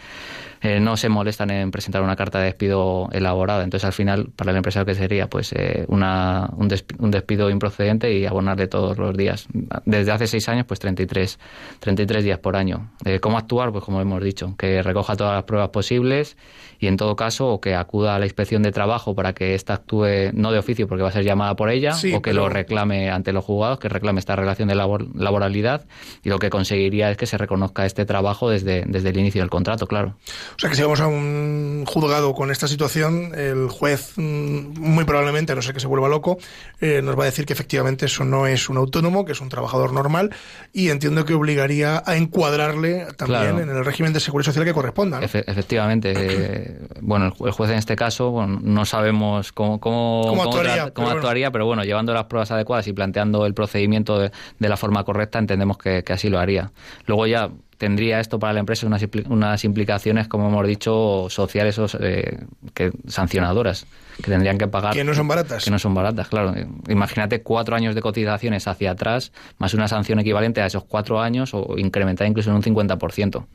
[0.62, 3.64] eh, no se molestan en presentar una carta de despido elaborada.
[3.64, 5.28] Entonces, al final, para el empresario, ¿qué sería?
[5.28, 9.48] Pues eh, una, un, despido, un, despido, improcedente y abonarle todos los días.
[9.86, 11.40] Desde hace seis años, pues 33,
[11.80, 12.92] 33 días por año.
[13.06, 13.72] Eh, ¿Cómo actuar?
[13.72, 16.38] Pues como hemos dicho, que recoja todas las pruebas posibles
[16.80, 20.32] y en todo caso, que acuda a la inspección de trabajo para que ésta actúe
[20.44, 22.44] no de oficio porque va a ser llamada por ella, sí, o que pero...
[22.44, 25.86] lo reclame ante los juzgados, que reclame esta relación de labor, laboralidad
[26.24, 29.50] y lo que conseguiría es que se reconozca este trabajo desde, desde el inicio del
[29.50, 30.16] contrato, claro.
[30.56, 35.06] O sea que si vamos a un juzgado con esta situación, el juez mm, muy
[35.06, 36.38] probablemente, a no ser que se vuelva loco,
[36.82, 39.50] eh, nos va a decir que efectivamente eso no es un autónomo, que es un
[39.50, 40.32] trabajador normal
[40.74, 43.60] y entiendo que obligaría a encuadrarle también Claro.
[43.62, 45.20] en el régimen de seguridad social que corresponda.
[45.20, 45.26] ¿no?
[45.26, 49.80] Efe- efectivamente, eh, bueno, el ju- el juez en este caso bueno, no sabemos cómo,
[49.80, 50.84] cómo, ¿Cómo actuaría?
[50.84, 51.20] Pero cómo bueno.
[51.20, 55.04] actuaría, pero bueno, llevando las pruebas adecuadas y planteando el procedimiento de, de la forma
[55.04, 56.72] correcta, entendemos que, que así lo haría.
[57.06, 57.50] Luego ya
[57.84, 62.94] tendría esto para la empresa unas, unas implicaciones, como hemos dicho, sociales o eh, que,
[63.08, 63.86] sancionadoras,
[64.22, 64.94] que tendrían que pagar.
[64.94, 65.66] Que no son baratas.
[65.66, 66.54] Que no son baratas, claro.
[66.88, 71.54] Imagínate cuatro años de cotizaciones hacia atrás, más una sanción equivalente a esos cuatro años
[71.54, 73.46] o incrementada incluso en un 50%.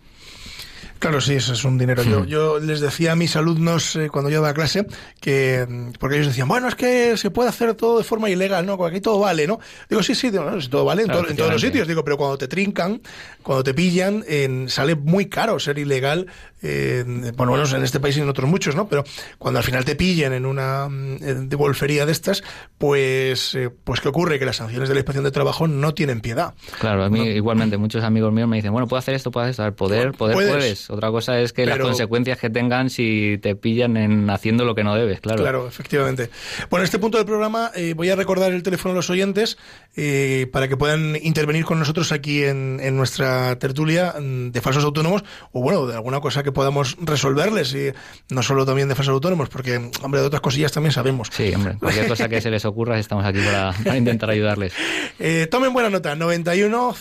[0.98, 2.02] Claro, sí, eso es un dinero.
[2.02, 4.86] Yo, yo les decía a mis alumnos eh, cuando yo daba clase
[5.20, 8.66] que, mm, porque ellos decían, bueno, es que se puede hacer todo de forma ilegal,
[8.66, 8.76] ¿no?
[8.76, 9.60] Porque aquí todo vale, ¿no?
[9.88, 11.86] Digo, sí, sí, digo, no, todo vale en, Claro, to- en todos los sitios.
[11.86, 13.00] Digo, pero cuando te trincan,
[13.42, 16.26] cuando te pillan, en- sale muy caro ser ilegal,
[16.62, 17.04] eh,
[17.36, 18.88] bueno, menos en este país y en otros muchos, ¿no?
[18.88, 19.04] Pero
[19.38, 22.42] cuando al final te pillan en una de golfería de estas,
[22.78, 24.38] pues, eh, pues ¿qué ocurre?
[24.38, 26.54] Que las sanciones de la inspección de trabajo no tienen piedad.
[26.80, 29.68] Claro, a mí igualmente muchos amigos míos me dicen, bueno, puedo hacer esto, puedo hacer
[29.68, 29.76] esto.
[29.76, 30.50] Poder, poder Puedes.
[30.50, 30.90] puedes.
[30.90, 34.84] Otra cosa es que las consecuencias que tengan si te pillan en haciendo lo que
[34.84, 35.42] no debes, claro.
[35.42, 36.30] Claro, efectivamente.
[36.70, 39.58] Bueno, en este punto del programa eh, voy a recordar el teléfono a los oyentes
[39.96, 44.84] eh, para que puedan intervenir con nosotros aquí en, en nuestra tertulia mm, de falsos
[44.84, 47.92] autónomos o, bueno, de alguna cosa que podamos resolverles y
[48.30, 51.28] no solo también de falsos autónomos, porque, hombre, de otras cosillas también sabemos.
[51.30, 54.72] Sí, hombre, cualquier cosa que se les ocurra estamos aquí para, para intentar ayudarles.
[55.18, 56.94] Eh, tomen buena nota, 91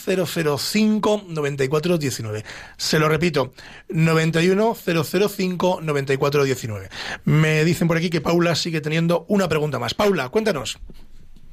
[0.57, 2.45] 005 94 19.
[2.77, 3.53] Se lo repito,
[3.89, 6.89] 91 005 94 19.
[7.25, 9.93] Me dicen por aquí que Paula sigue teniendo una pregunta más.
[9.93, 10.79] Paula, cuéntanos.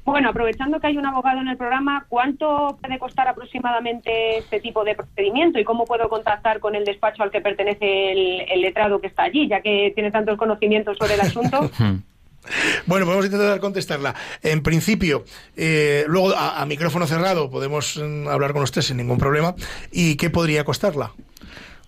[0.05, 4.83] Bueno, aprovechando que hay un abogado en el programa, ¿cuánto puede costar aproximadamente este tipo
[4.83, 9.07] de procedimiento y cómo puedo contactar con el despacho al que pertenece el, letrado que
[9.07, 11.69] está allí, ya que tiene tantos conocimientos sobre el asunto?
[12.85, 14.13] Bueno, podemos intentar contestarla.
[14.43, 15.25] En principio,
[15.57, 19.55] eh, luego a, a micrófono cerrado podemos mm, hablar con usted sin ningún problema.
[19.91, 21.11] ¿Y qué podría costarla?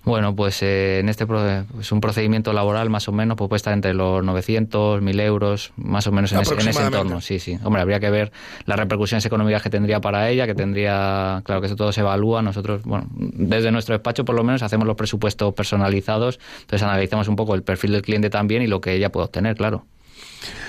[0.07, 3.57] Bueno, pues eh, en este pro- pues un procedimiento laboral más o menos pues puede
[3.57, 7.21] estar entre los 900, 1000 euros, más o menos en ese, en ese entorno.
[7.21, 7.59] Sí, sí.
[7.63, 8.31] Hombre, habría que ver
[8.65, 12.41] las repercusiones económicas que tendría para ella, que tendría, claro que eso todo se evalúa.
[12.41, 17.35] Nosotros, bueno, desde nuestro despacho por lo menos hacemos los presupuestos personalizados, entonces analizamos un
[17.35, 19.85] poco el perfil del cliente también y lo que ella puede obtener, claro.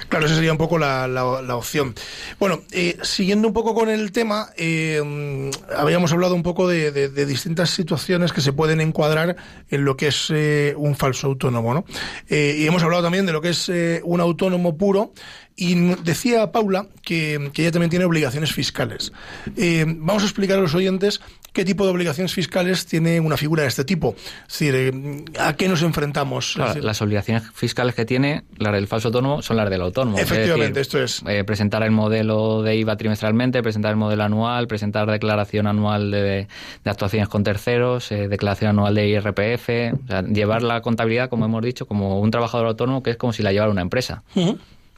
[0.09, 1.95] Claro, esa sería un poco la, la- la opción.
[2.39, 6.91] Bueno, eh, siguiendo un poco con el tema, eh, mm, habíamos hablado un poco de,
[6.93, 9.37] de- de distintas situaciones que se pueden encuadrar
[9.69, 11.85] en lo que es eh, un falso autónomo, ¿no?
[12.29, 13.71] Eh, y hemos hablado también de lo que es
[14.03, 15.13] un autónomo puro.
[15.61, 19.13] Y decía Paula que, que ella también tiene obligaciones fiscales.
[19.57, 21.21] Eh, vamos a explicar a los oyentes
[21.53, 24.15] qué tipo de obligaciones fiscales tiene una figura de este tipo.
[24.47, 26.51] Es decir, eh, ¿a qué nos enfrentamos?
[26.51, 29.81] Es Claro, decir, las obligaciones fiscales que tiene, las del falso autónomo, son las del
[29.81, 30.17] autónomo.
[30.17, 31.23] Es Efectivamente, decir, esto es.
[31.27, 36.47] eh, presentar el modelo de IVA trimestralmente, presentar el modelo anual, presentar declaración anual de,
[36.85, 39.69] de actuaciones con terceros, eh, declaración anual de IRPF,
[40.05, 43.33] o sea, llevar la contabilidad, como hemos dicho, como un trabajador autónomo, que es como
[43.33, 44.23] si la llevara una empresa.
[44.37, 44.57] Ujú.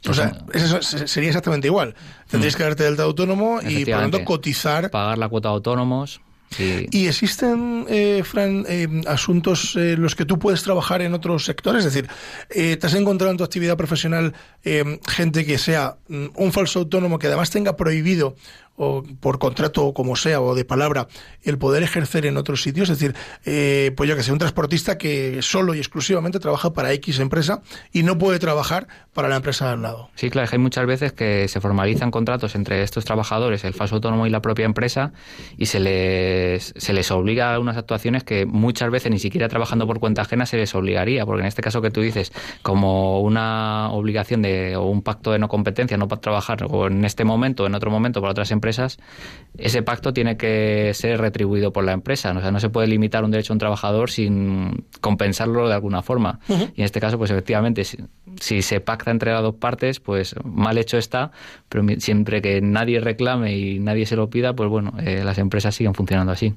[0.09, 1.95] O sea, eso se- sería exactamente igual.
[2.29, 4.11] Tendrías que darte de alta autónomo y por lo Mm.
[4.11, 4.89] Tanto cotizar.
[4.89, 6.21] Pagar la cuota de autónomos.
[6.59, 11.13] Y, ¿Y existen, eh, Fran, eh, asuntos eh, en los que tú puedes trabajar en
[11.13, 11.85] otros sectores?
[11.85, 12.09] Es decir,
[12.49, 14.33] eh, ¿te has encontrado en tu actividad profesional
[15.07, 18.35] gente que sea mm, un falso autónomo que además tenga prohibido
[18.75, 21.07] o por contrato o como sea o de palabra
[21.43, 22.89] el poder ejercer en otros sitios?
[22.89, 23.15] Es decir,
[23.45, 27.61] eh, pues yo que sé, un transportista que solo y exclusivamente trabaja para X empresa
[27.91, 30.09] y no puede trabajar para la empresa de al lado.
[30.15, 34.25] Sí, claro, hay muchas veces que se formalizan contratos entre estos trabajadores, el falso autónomo
[34.27, 35.13] y la propia empresa,
[35.57, 39.87] y se les, se les obliga a unas actuaciones que muchas veces ni siquiera trabajando
[39.87, 43.89] por cuenta ajena se les obligaría, porque en este caso que tú dices, como una
[43.91, 47.63] obligación de, o un pacto de no competencia, no para trabajar o en este momento
[47.63, 48.60] o en otro momento para otras empresas,
[49.57, 52.31] ese pacto tiene que ser retribuido por la empresa.
[52.31, 56.01] O sea, no se puede limitar un derecho a un trabajador sin compensarlo de alguna
[56.01, 56.39] forma.
[56.47, 57.97] Y en este caso, pues efectivamente, si,
[58.39, 61.31] si se pacta entre las dos partes, pues mal hecho está,
[61.67, 65.75] pero siempre que nadie reclame y nadie se lo pida, pues bueno, eh, las empresas
[65.75, 66.53] siguen funcionando así.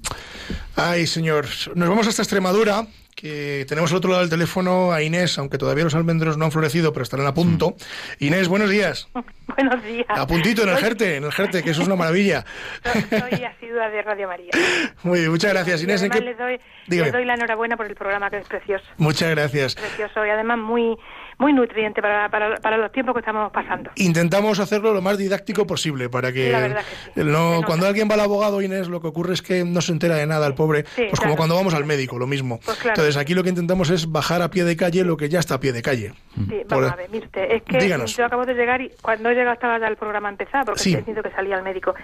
[0.77, 1.47] Ay, señor.
[1.75, 5.85] Nos vamos hasta Extremadura, que tenemos al otro lado del teléfono a Inés, aunque todavía
[5.85, 7.77] los almendros no han florecido, pero estarán a punto.
[8.19, 9.09] Inés, buenos días.
[9.57, 10.07] Buenos días.
[10.09, 12.45] A puntito en el Soy- Jerte, en el Jerte, que eso es una maravilla.
[12.83, 14.51] Soy asidua de Radio María.
[15.05, 16.03] Muy bien, muchas gracias, Y Inés.
[16.03, 16.59] ¿en qué- le, doy,
[16.89, 17.11] Dígame.
[17.13, 18.85] le doy la enhorabuena por el programa, que es precioso.
[18.97, 19.77] Muchas gracias.
[19.77, 20.97] Precioso y además muy
[21.39, 23.91] muy nutriente para, para, para los tiempos que estamos pasando.
[23.97, 26.75] Intentamos hacerlo lo más didáctico posible para que,
[27.15, 27.29] que sí.
[27.29, 30.17] no, cuando alguien va al abogado, Inés, lo que ocurre es que no se entera
[30.17, 32.61] de nada el pobre, Sí, pues como cuando vamos al médico, lo mismo.
[32.65, 32.95] Pues claro.
[33.01, 35.55] Entonces aquí lo que intentamos es bajar a pie de calle lo que ya está
[35.57, 36.13] a pie de calle.
[36.35, 38.17] Sí, Por- vamos a ver, mire usted, es que Díganos.
[38.17, 40.95] yo acabo de llegar y cuando he llegado estaba ya el programa empezado porque Sí.
[40.95, 41.95] he tenido que salir al médico.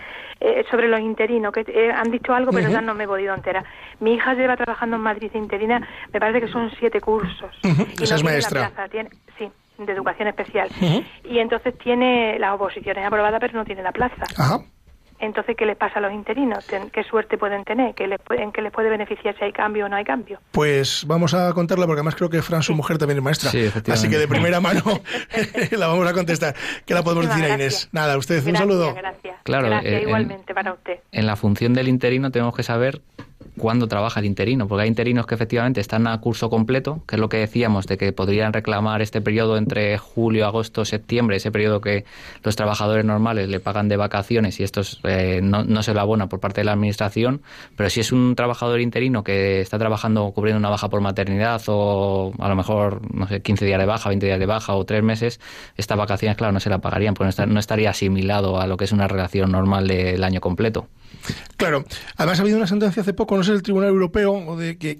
[0.40, 3.34] Eh, sobre los interinos, que eh, han dicho algo pero ya no me he podido
[3.34, 3.64] enterar.
[4.00, 7.50] Mi hija lleva trabajando en Madrid interina, me parece que son siete cursos.
[7.98, 8.68] Y esa es maestra.
[8.70, 10.68] plaza, tiene, sí, de educación especial.
[11.24, 14.24] Y entonces tiene las oposiciones aprobadas pero no tiene la plaza.
[14.36, 14.58] Ajá.
[15.22, 16.66] Entonces, ¿qué les pasa a los interinos?
[16.66, 17.94] ¿Qué suerte pueden tener?
[17.94, 20.40] ¿Qué les puede- ¿En qué les puede beneficiar si hay cambio o no hay cambio?
[20.50, 23.50] Pues vamos a contarla porque además creo que Fran, su mujer, también es maestra.
[23.50, 23.70] Sí.
[23.92, 24.80] Así que de primera mano
[25.72, 26.54] la vamos a contestar.
[26.86, 27.72] ¿Qué la podemos Muchísimas decir a Inés?
[27.74, 27.92] gracias.
[27.92, 28.94] Nada, a usted, un saludo.
[28.94, 29.36] Gracias.
[29.44, 31.00] Claro, Gracias, eh, en- igualmente para usted.
[31.12, 33.02] En la función del interino tenemos que saber
[33.60, 37.20] cuándo trabaja el interino, porque hay interinos que efectivamente están a curso completo, que es
[37.20, 41.80] lo que decíamos, de que podrían reclamar este periodo entre julio, agosto, septiembre, ese periodo
[41.80, 42.04] que
[42.42, 46.28] los trabajadores normales le pagan de vacaciones y estos eh, no, no se lo abona
[46.28, 47.42] por parte de la administración,
[47.76, 52.32] pero si es un trabajador interino que está trabajando cubriendo una baja por maternidad o
[52.38, 55.02] a lo mejor, no sé, 15 días de baja, 20 días de baja o tres
[55.02, 55.40] meses,
[55.76, 58.92] estas vacaciones, claro, no se la pagarían, porque no estaría asimilado a lo que es
[58.92, 60.88] una relación normal del año completo.
[61.56, 61.84] Claro,
[62.16, 64.98] además ha habido una sentencia hace poco, no sé, del Tribunal Europeo, de que,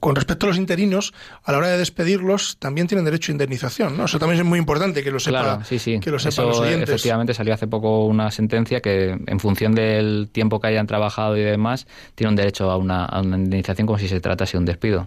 [0.00, 1.12] con respecto a los interinos,
[1.44, 4.06] a la hora de despedirlos, también tienen derecho a indemnización, ¿no?
[4.06, 6.00] Eso también es muy importante que lo sepa, claro, sí, sí.
[6.00, 6.88] Que lo sepan los oyentes.
[6.88, 11.42] Efectivamente, salió hace poco una sentencia que, en función del tiempo que hayan trabajado y
[11.42, 15.06] demás, tienen derecho a una, indemnización como si se tratase de un despido.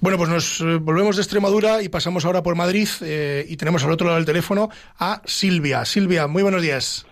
[0.00, 3.84] Bueno, pues nos eh, volvemos de Extremadura y pasamos ahora por Madrid eh, y tenemos
[3.84, 5.84] al otro lado del teléfono a Silvia.
[5.84, 7.06] Silvia, muy buenos días.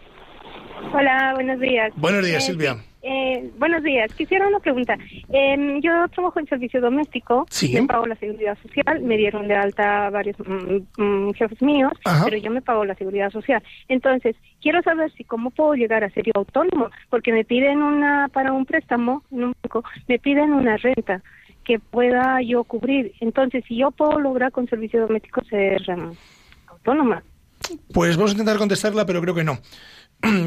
[0.92, 1.92] Hola, buenos días.
[1.96, 2.76] Buenos días, eh, Silvia.
[3.02, 4.12] Eh, buenos días.
[4.14, 4.96] Quisiera una pregunta.
[5.30, 7.46] Eh, yo trabajo en servicio doméstico.
[7.50, 7.72] Sí.
[7.74, 9.00] Me pago la seguridad social.
[9.00, 11.92] Me dieron de alta varios mm, mm, jefes míos,
[12.24, 13.62] pero yo me pago la seguridad social.
[13.88, 18.28] Entonces, quiero saber si cómo puedo llegar a ser yo autónomo, porque me piden una
[18.32, 21.22] para un préstamo en un banco, me piden una renta
[21.64, 23.12] que pueda yo cubrir.
[23.20, 26.12] Entonces, si yo puedo lograr con servicio doméstico ser um,
[26.66, 27.22] autónoma.
[27.92, 29.58] Pues vamos a intentar contestarla, pero creo que no.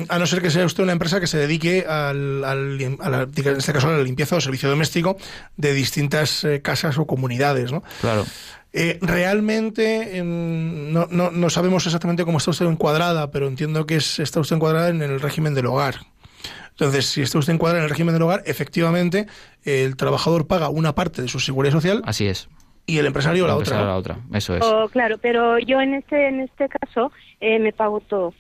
[0.10, 3.22] A no ser que sea usted una empresa que se dedique al, al a la,
[3.24, 5.18] en este caso a la limpieza o servicio doméstico
[5.56, 7.84] de distintas eh, casas o comunidades, ¿no?
[8.02, 8.26] Claro.
[8.74, 13.98] Eh, realmente em, no, no, no, sabemos exactamente cómo está usted encuadrada, pero entiendo que
[13.98, 15.96] es, está usted encuadrada en el régimen del hogar.
[16.72, 19.28] Entonces, si está usted encuadrada en el régimen del hogar, efectivamente
[19.64, 22.02] el trabajador paga una parte de su seguridad social.
[22.06, 22.48] Así es
[22.86, 23.86] y el empresario la otra.
[23.86, 24.64] La otra, eso es.
[24.64, 28.34] Oh, claro, pero yo en este en este caso eh, me pago todo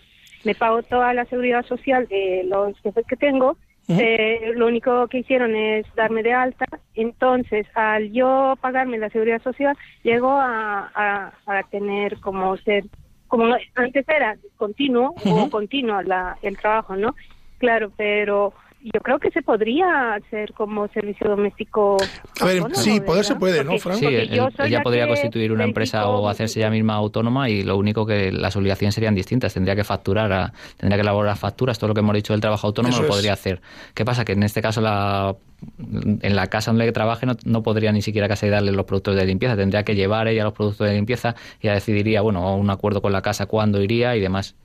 [0.43, 3.57] me pago toda la seguridad social de los jefes que tengo.
[3.87, 6.65] Eh, lo único que hicieron es darme de alta.
[6.95, 12.85] Entonces, al yo pagarme la seguridad social, llego a, a, tener como ser,
[13.27, 17.15] como antes era continuo o continuo la, el trabajo, ¿no?
[17.57, 18.53] Claro, pero
[18.83, 21.97] yo creo que se podría hacer como servicio doméstico.
[22.39, 23.97] A ver, sí, poder se puede, ¿no, Fran?
[23.97, 28.31] Sí, ella podría constituir una empresa o hacerse ella misma autónoma y lo único que
[28.31, 29.53] las obligaciones serían distintas.
[29.53, 32.97] Tendría que facturar, tendría que elaborar facturas, todo lo que hemos dicho del trabajo autónomo
[32.97, 33.61] lo podría hacer.
[33.93, 34.25] ¿Qué pasa?
[34.25, 35.35] Que en este caso la
[36.21, 39.25] en la casa donde trabaje no, no, podría ni siquiera casi darle los productos de
[39.25, 43.01] limpieza, tendría que llevar ella los productos de limpieza y ya decidiría, bueno, un acuerdo
[43.01, 44.55] con la casa cuándo iría y demás.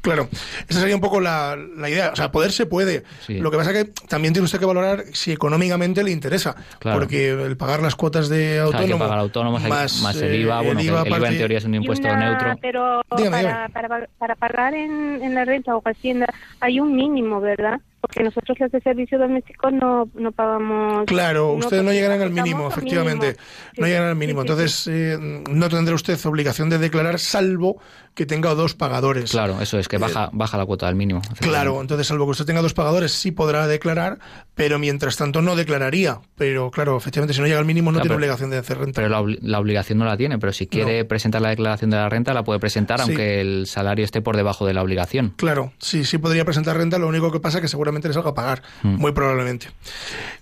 [0.00, 0.28] Claro,
[0.68, 1.56] esa sería un poco la,
[1.88, 2.10] idea.
[2.12, 3.04] O sea, poder se puede.
[3.28, 6.54] Lo que pasa es que también tiene usted que valorar si económicamente le interesa.
[6.80, 8.98] Porque el pagar las cuotas de autónomo.
[8.98, 12.56] pagar autónomos, más, el IVA, eh, bueno, el IVA, en teoría es un impuesto neutro.
[12.60, 16.26] Pero para, Para, para, pagar en, en la renta o hacienda
[16.60, 17.80] hay un mínimo, ¿verdad?
[18.06, 21.04] Porque nosotros los de servicio doméstico no, no pagamos.
[21.06, 23.36] Claro, ustedes no llegarán al mínimo, efectivamente.
[23.76, 24.42] No llegarán al mínimo.
[24.42, 27.80] Entonces, eh, no tendrá usted obligación de declarar, salvo
[28.14, 29.30] que tenga dos pagadores.
[29.30, 31.20] Claro, eso es, que baja, eh, baja la cuota del mínimo.
[31.40, 34.18] Claro, entonces, salvo que usted tenga dos pagadores, sí podrá declarar,
[34.54, 36.20] pero mientras tanto no declararía.
[36.36, 39.02] Pero claro, efectivamente, si no llega al mínimo, no tiene obligación de hacer renta.
[39.02, 42.32] Pero la, obligación no la tiene, pero si quiere presentar la declaración de la renta,
[42.32, 45.34] la puede presentar, aunque el salario esté por debajo de la obligación.
[45.36, 48.34] Claro, sí, sí podría presentar renta, lo único que pasa es que seguramente les haga
[48.34, 48.96] pagar, mm.
[48.96, 49.68] muy probablemente.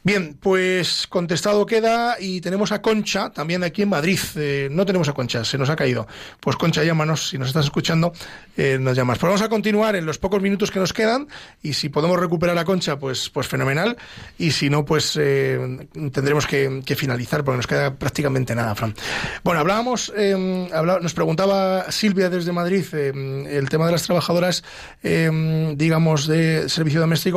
[0.02, 4.18] Bien, pues contestado queda y tenemos a Concha también aquí en Madrid.
[4.36, 6.06] Eh, no tenemos a Concha, se nos ha caído.
[6.40, 8.12] Pues Concha, llámanos, si nos estás escuchando,
[8.54, 9.18] eh, nos llamas.
[9.18, 11.26] Pues vamos a continuar en los pocos minutos que nos quedan
[11.62, 13.96] y si podemos recuperar a Concha, pues, pues fenomenal.
[14.38, 18.94] Y si no, pues eh, tendremos que, finalizar porque nos queda prácticamente nada, Fran.
[19.42, 24.62] Bueno, hablábamos, nos preguntaba Silvia desde Madrid el tema de las trabajadoras,
[25.02, 27.33] digamos, de servicio doméstico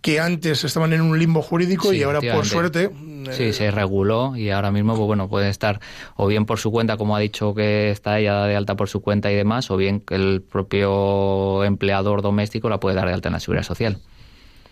[0.00, 2.90] que antes estaban en un limbo jurídico y ahora por suerte
[3.32, 5.80] sí eh, se reguló y ahora mismo pues bueno puede estar
[6.14, 9.00] o bien por su cuenta como ha dicho que está ella de alta por su
[9.00, 13.28] cuenta y demás o bien que el propio empleador doméstico la puede dar de alta
[13.30, 13.98] en la seguridad social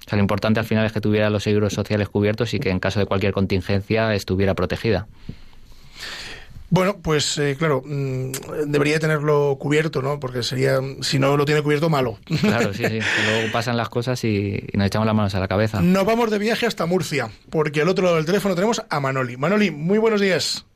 [0.06, 2.70] o sea, lo importante al final es que tuviera los seguros sociales cubiertos y que
[2.70, 5.06] en caso de cualquier contingencia estuviera protegida.
[6.70, 8.32] Bueno, pues eh, claro, mm,
[8.66, 10.18] debería tenerlo cubierto, ¿no?
[10.18, 12.18] Porque sería, si no lo tiene cubierto, malo.
[12.40, 12.98] Claro, sí, sí.
[13.26, 15.80] luego pasan las cosas y, nos echamos las manos a la cabeza.
[15.80, 19.36] Nos vamos de viaje hasta Murcia, porque al otro lado del teléfono tenemos a Manoli.
[19.36, 20.66] Manoli, muy buenos días.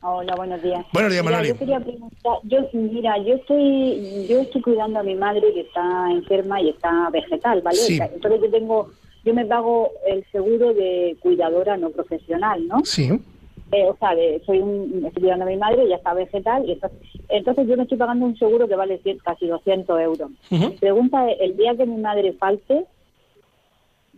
[0.00, 0.84] Hola, buenos días.
[0.92, 1.48] Buenos días, Manoli.
[1.48, 6.10] Yo quería preguntar, yo, mira, yo estoy, yo estoy cuidando a mi madre que está
[6.10, 7.78] enferma y está vegetal, ¿vale?
[7.86, 8.90] Entonces yo tengo,
[9.24, 12.84] yo me pago el seguro de cuidadora no profesional, ¿no?
[12.84, 13.20] Sí.
[13.72, 14.10] Eh, o sea,
[14.44, 16.78] soy un, estoy cuidando a mi madre, ya está vegetal, y
[17.28, 20.30] entonces, yo me estoy pagando un seguro que vale casi 200 euros.
[20.78, 22.84] pregunta el día que mi madre falte,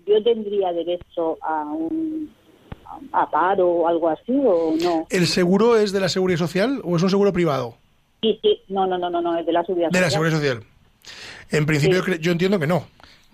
[0.06, 2.30] yo tendría derecho a un
[3.12, 5.06] a paro o algo así o no.
[5.10, 7.76] ¿El seguro es de la Seguridad Social o es un seguro privado?
[8.20, 10.00] Sí, sí, no, no, no, no, no es de la Seguridad Social.
[10.00, 10.62] De la Seguridad Social.
[11.50, 12.84] En principio yo entiendo que no.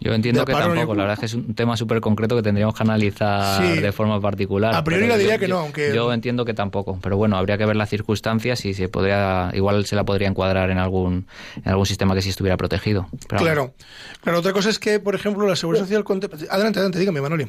[0.01, 2.75] Yo entiendo que tampoco, la verdad es que es un tema súper concreto que tendríamos
[2.75, 4.75] que analizar de forma particular.
[4.75, 5.93] A priori la diría que no, aunque...
[5.95, 9.85] Yo entiendo que tampoco, pero bueno, habría que ver las circunstancias y se podría, igual
[9.85, 11.27] se la podría encuadrar en algún,
[11.63, 13.09] en algún sistema que sí estuviera protegido.
[13.29, 13.75] claro,
[14.23, 16.05] claro, otra cosa es que, por ejemplo, la Seguridad Social...
[16.51, 17.47] Adelante, adelante, dígame, Manoli.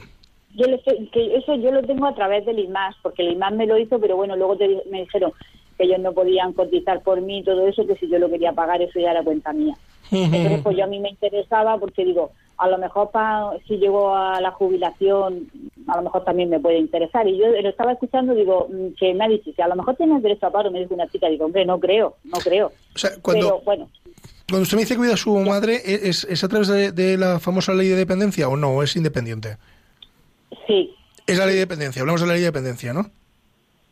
[0.54, 0.66] Yo
[1.14, 4.00] que eso yo lo tengo a través del IMAS, porque el IMAS me lo hizo,
[4.00, 4.58] pero bueno, luego
[4.92, 5.32] me dijeron
[5.78, 8.52] que ellos no podían cotizar por mí y todo eso, que si yo lo quería
[8.52, 9.76] pagar, eso ya era cuenta mía.
[10.12, 13.10] Entonces, pues yo a mí me interesaba porque digo, a lo mejor
[13.68, 15.50] si llego a la jubilación,
[15.88, 17.28] a lo mejor también me puede interesar.
[17.28, 19.96] Y yo lo estaba escuchando, digo, mm, que me ha dicho, si a lo mejor
[19.96, 22.72] tienes derecho a paro, me dijo una chica, digo, hombre, no creo, no creo.
[22.94, 23.90] O sea, cuando, bueno.
[24.48, 27.18] Cuando usted me dice que cuida a su madre, ¿e-, ¿es, ¿es a través de,
[27.18, 28.84] la famosa ley de dependencia o no?
[28.84, 29.58] ¿Es independiente?
[30.68, 30.94] Sí.
[31.26, 33.10] Es la ley de dependencia, hablamos de la ley de dependencia, ¿no?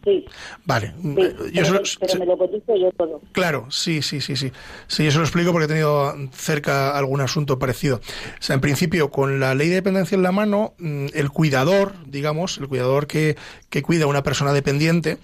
[0.03, 0.25] Sí.
[0.65, 0.93] Vale.
[1.15, 3.21] pero, me lo cotizo yo todo.
[3.33, 4.51] Claro, sí, sí, sí, sí.
[4.87, 7.97] Sí, eso lo explico porque he tenido cerca algún asunto parecido.
[7.97, 11.93] O sea, en principio, con la ley de dependencia en la mano, mm, el cuidador,
[12.05, 13.35] digamos, el cuidador que,
[13.69, 15.17] que cuida a una persona dependiente,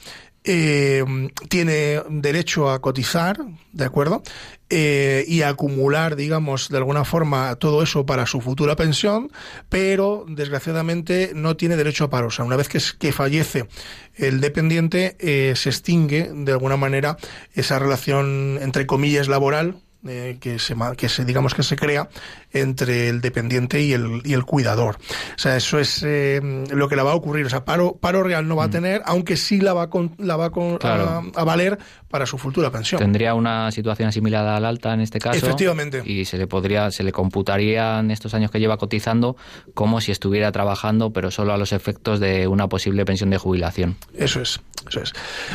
[0.45, 1.03] eh,
[1.49, 3.37] tiene derecho a cotizar,
[3.71, 4.21] ¿de acuerdo?
[4.69, 9.31] Eh, y a acumular, digamos, de alguna forma todo eso para su futura pensión,
[9.69, 12.29] pero desgraciadamente no tiene derecho a paro.
[12.39, 13.67] Una vez que, que fallece
[14.15, 17.17] el dependiente, eh, se extingue de alguna manera
[17.53, 22.09] esa relación, entre comillas, laboral, eh, que, se, que se, digamos que se crea
[22.53, 24.97] entre el dependiente y el, y el cuidador.
[25.35, 26.39] O sea, eso es eh,
[26.71, 27.45] lo que le va a ocurrir.
[27.45, 28.71] O sea, paro, paro real no va a mm.
[28.71, 31.77] tener, aunque sí la va, con, la va con, a, valer
[32.09, 32.99] para su futura pensión.
[32.99, 35.37] Tendría una situación asimilada al alta en este caso.
[35.37, 36.01] Efectivamente.
[36.05, 39.35] Y se le podría, se le computaría en estos años que lleva cotizando
[39.73, 43.97] como si estuviera trabajando, pero solo a los efectos de una posible pensión de jubilación.
[44.13, 45.13] Eso es, eso es.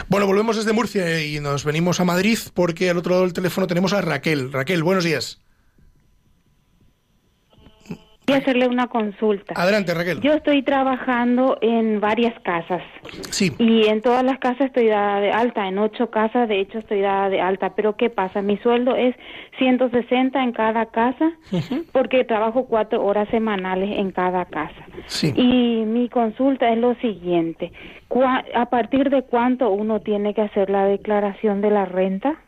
[0.08, 3.66] Bueno, volvemos desde Murcia y nos venimos a Madrid porque al otro lado del teléfono
[3.66, 4.39] tenemos a Raquel.
[4.52, 5.40] Raquel, buenos días
[8.34, 9.54] hacerle una consulta.
[9.56, 10.20] Adelante, Raquel.
[10.20, 12.82] Yo estoy trabajando en varias casas.
[13.30, 13.52] Sí.
[13.58, 15.66] Y en todas las casas estoy dada de alta.
[15.68, 17.74] En ocho casas, de hecho, estoy dada de alta.
[17.74, 18.42] Pero ¿qué pasa?
[18.42, 19.14] Mi sueldo es
[19.58, 21.30] 160 en cada casa
[21.92, 24.86] porque trabajo cuatro horas semanales en cada casa.
[25.06, 25.32] Sí.
[25.36, 27.72] Y mi consulta es lo siguiente.
[28.54, 32.38] ¿A partir de cuánto uno tiene que hacer la declaración de la renta?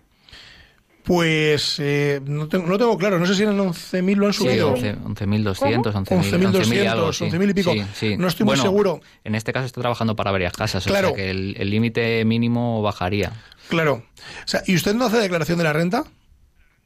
[1.04, 4.76] Pues eh, no, tengo, no tengo claro, no sé si eran 11.000 lo han subido.
[4.76, 7.74] Sí, 11.200, 11.200, 11.000 y pico.
[8.18, 9.00] No estoy muy seguro.
[9.24, 11.08] En este caso está trabajando para varias casas, claro.
[11.08, 13.32] o sea que el límite mínimo bajaría.
[13.68, 14.02] Claro.
[14.44, 16.04] O sea, ¿Y usted no hace declaración de la renta?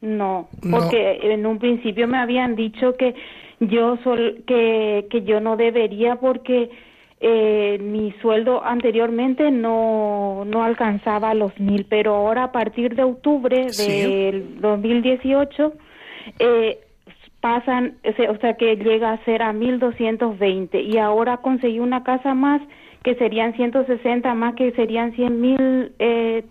[0.00, 3.14] No, porque en un principio me habían dicho que
[3.60, 6.70] yo sol, que, que yo no debería porque
[7.20, 13.66] eh, mi sueldo anteriormente no, no alcanzaba los mil, pero ahora a partir de octubre
[13.76, 15.72] del 2018
[16.38, 16.78] eh,
[17.40, 17.96] pasan,
[18.28, 22.60] o sea que llega a ser a 1220 y ahora conseguí una casa más
[23.02, 26.44] que serían 160 más que serían 100 mil eh,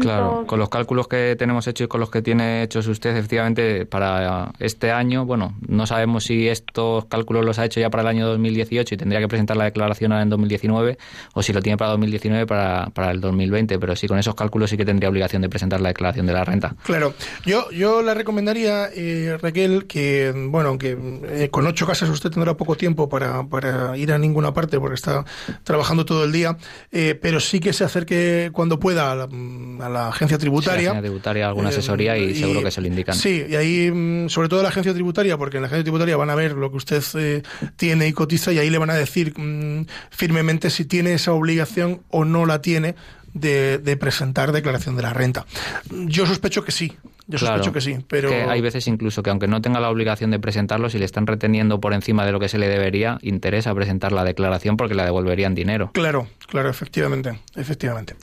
[0.00, 3.86] Claro, con los cálculos que tenemos hechos y con los que tiene hechos usted, efectivamente,
[3.86, 8.08] para este año, bueno, no sabemos si estos cálculos los ha hecho ya para el
[8.08, 10.98] año 2018 y tendría que presentar la declaración ahora en 2019
[11.34, 14.70] o si lo tiene para 2019 para, para el 2020, pero sí, con esos cálculos
[14.70, 16.74] sí que tendría obligación de presentar la declaración de la renta.
[16.82, 20.96] Claro, yo, yo le recomendaría, eh, Raquel, que, bueno, que
[21.28, 24.94] eh, con ocho casas usted tendrá poco tiempo para, para ir a ninguna parte porque
[24.94, 25.24] está
[25.64, 26.56] trabajando todo el día,
[26.92, 30.80] eh, pero sí que se acerque cuando pueda a la, agencia tributaria.
[30.80, 33.14] Sí, agencia tributaria, alguna eh, asesoría y, seguro que se lo indican.
[33.14, 36.30] Sí, y ahí, mm, sobre todo la agencia tributaria, porque en la agencia tributaria van
[36.30, 37.42] a ver lo que usted eh,
[37.76, 42.02] tiene y cotiza y ahí le van a decir mm, firmemente si tiene esa obligación
[42.10, 42.94] o no la tiene
[43.32, 45.46] de, de, presentar declaración de la renta.
[45.90, 46.96] Yo sospecho que sí,
[47.30, 48.30] yo sospecho que sí, pero...
[48.50, 51.80] hay veces incluso que aunque no tenga la obligación de presentarlo, si le están reteniendo
[51.80, 55.54] por encima de lo que se le debería, interesa presentar la declaración porque la devolverían
[55.54, 55.90] dinero.
[55.92, 58.16] Claro, claro, efectivamente, efectivamente.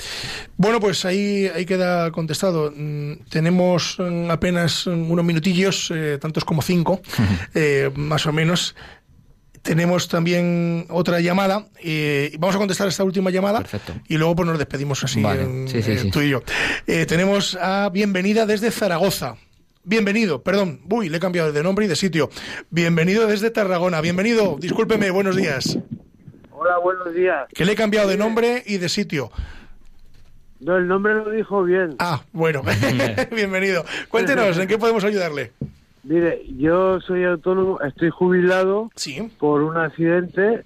[0.57, 2.73] Bueno, pues ahí, ahí queda contestado.
[2.75, 7.01] Mm, tenemos mm, apenas unos minutillos, eh, tantos como cinco,
[7.53, 8.75] eh, más o menos
[9.67, 11.65] tenemos también otra llamada.
[11.83, 13.59] y vamos a contestar esta última llamada.
[13.59, 13.93] Perfecto.
[14.07, 16.41] Y luego pues nos despedimos así eh, tú y yo.
[16.87, 19.35] Eh, tenemos a Bienvenida desde Zaragoza.
[19.83, 22.29] Bienvenido, perdón, uy, le he cambiado de nombre y de sitio.
[22.69, 23.99] Bienvenido desde Tarragona.
[24.01, 25.77] Bienvenido, discúlpeme, buenos días.
[26.51, 27.47] Hola, buenos días.
[27.53, 29.31] Que le he cambiado de nombre y de sitio.
[30.59, 31.95] No, el nombre lo dijo bien.
[31.99, 32.63] Ah, bueno,
[33.35, 33.85] bienvenido.
[34.09, 35.51] Cuéntenos, ¿en qué podemos ayudarle?
[36.07, 38.89] Mire, yo soy autónomo, estoy jubilado
[39.39, 40.63] por un accidente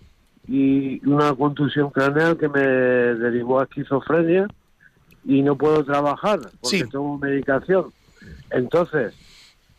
[0.48, 4.48] y una contusión craneal que me derivó a esquizofrenia
[5.26, 7.86] y no puedo trabajar porque tengo medicación.
[8.52, 9.16] Entonces,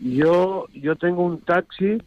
[0.00, 2.02] yo yo tengo un taxi,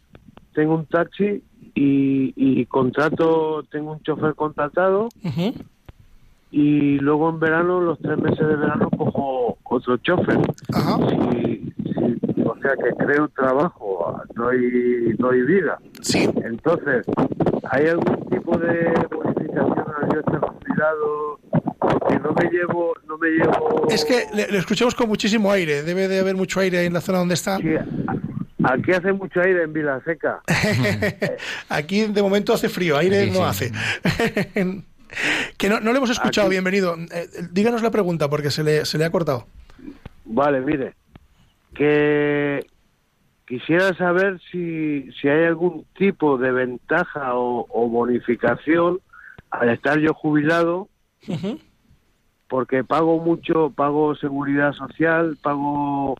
[0.52, 1.42] tengo un taxi
[1.74, 5.08] y, contrato, tengo un chofer contratado
[6.50, 10.40] y luego en verano, los tres meses de verano, cojo otro chofer.
[10.74, 11.85] o
[12.66, 15.78] sea que creo trabajo, no hay, no hay vida.
[16.00, 16.28] Sí.
[16.44, 17.06] Entonces,
[17.70, 21.40] ¿hay algún tipo de bonificación al yo estar jubilado?
[21.78, 23.86] Porque no me llevo, no me llevo...
[23.88, 27.18] Es que le, escuchamos con muchísimo aire, debe de haber mucho aire en la zona
[27.18, 27.58] donde está.
[28.64, 30.40] Aquí hace mucho aire en Vila Seca.
[31.68, 33.70] Aquí de momento hace frío, aire no hace.
[35.56, 36.96] que no, no le hemos escuchado, bienvenido.
[37.12, 39.46] Eh, díganos la pregunta porque se le, se le ha cortado.
[40.24, 40.94] Vale, mire,
[41.76, 42.66] que
[43.46, 49.00] quisiera saber si, si hay algún tipo de ventaja o, bonificación
[49.50, 50.88] al estar yo jubilado,
[52.48, 56.16] porque pago mucho, pago seguridad social, pago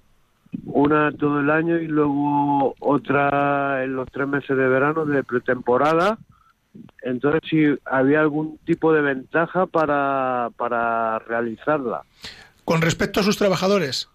[0.64, 6.18] una todo el año y luego otra en los tres meses de verano de pretemporada.
[7.02, 12.02] Entonces, si había algún tipo de ventaja para, para realizarla.
[12.64, 14.08] ¿Con respecto a sus trabajadores?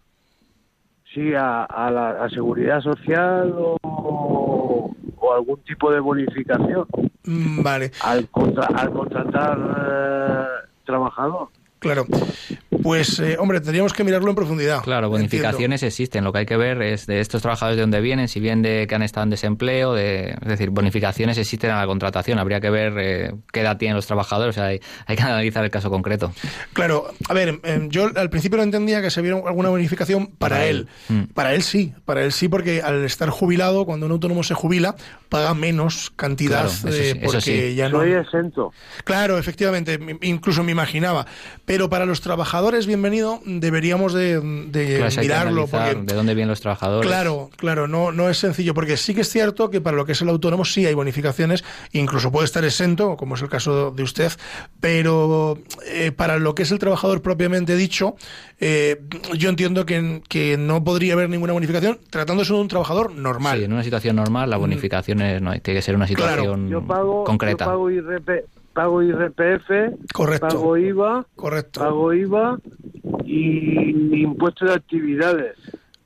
[1.13, 4.95] Sí, a, la seguridad social o,
[5.35, 6.85] algún tipo de bonificación.
[7.25, 7.91] Mm, vale.
[8.01, 8.27] Al,
[8.75, 9.59] al contratar
[9.89, 11.49] eh, trabajador.
[11.79, 12.05] Claro.
[12.81, 14.81] Pues, eh, hombre, tendríamos que mirarlo en profundidad.
[14.83, 16.23] Claro, bonificaciones existen.
[16.23, 18.87] Lo que hay que ver es de estos trabajadores de dónde vienen, si bien de
[18.87, 22.39] que han estado en desempleo, de, es decir, bonificaciones existen a la contratación.
[22.39, 24.55] Habría que ver eh, qué edad tienen los trabajadores.
[24.55, 24.79] O sea, hay,
[25.15, 26.33] que analizar el caso concreto.
[26.73, 30.65] Claro, a ver, em, yo al principio no entendía que se viera alguna bonificación para,
[30.65, 30.87] él.
[31.09, 31.23] Mm.
[31.33, 34.95] Para él sí, para él sí, porque al estar jubilado, cuando un autónomo se jubila,
[35.29, 37.99] paga menos cantidad eh, porque ya no.
[37.99, 38.73] Soy exento.
[39.03, 41.25] Claro, efectivamente, incluso me imaginaba
[41.65, 44.39] pero para los trabajadores, bienvenido, deberíamos de,
[45.19, 45.67] mirarlo.
[45.67, 47.07] porque, ¿De dónde vienen los trabajadores?
[47.07, 50.13] Claro, claro, no, no es sencillo, porque sí que es cierto que para lo que
[50.13, 54.03] es el autónomo sí hay bonificaciones, incluso puede estar exento, como es el caso de
[54.03, 54.31] usted,
[54.79, 58.15] pero eh, para lo que es el trabajador propiamente dicho,
[58.59, 59.01] eh,
[59.37, 63.59] yo entiendo que, que, no podría haber ninguna bonificación tratándose de un trabajador normal.
[63.59, 64.61] Sí, en una situación normal la mm.
[64.61, 66.71] bonificación es, no, tiene que ser una situación
[67.25, 67.65] concreta.
[67.65, 67.89] Yo pago
[68.73, 69.69] pago IRPF,
[70.13, 70.47] Correcto.
[70.47, 71.79] pago IVA, Correcto.
[71.81, 72.57] pago IVA
[73.25, 75.57] y impuestos de actividades.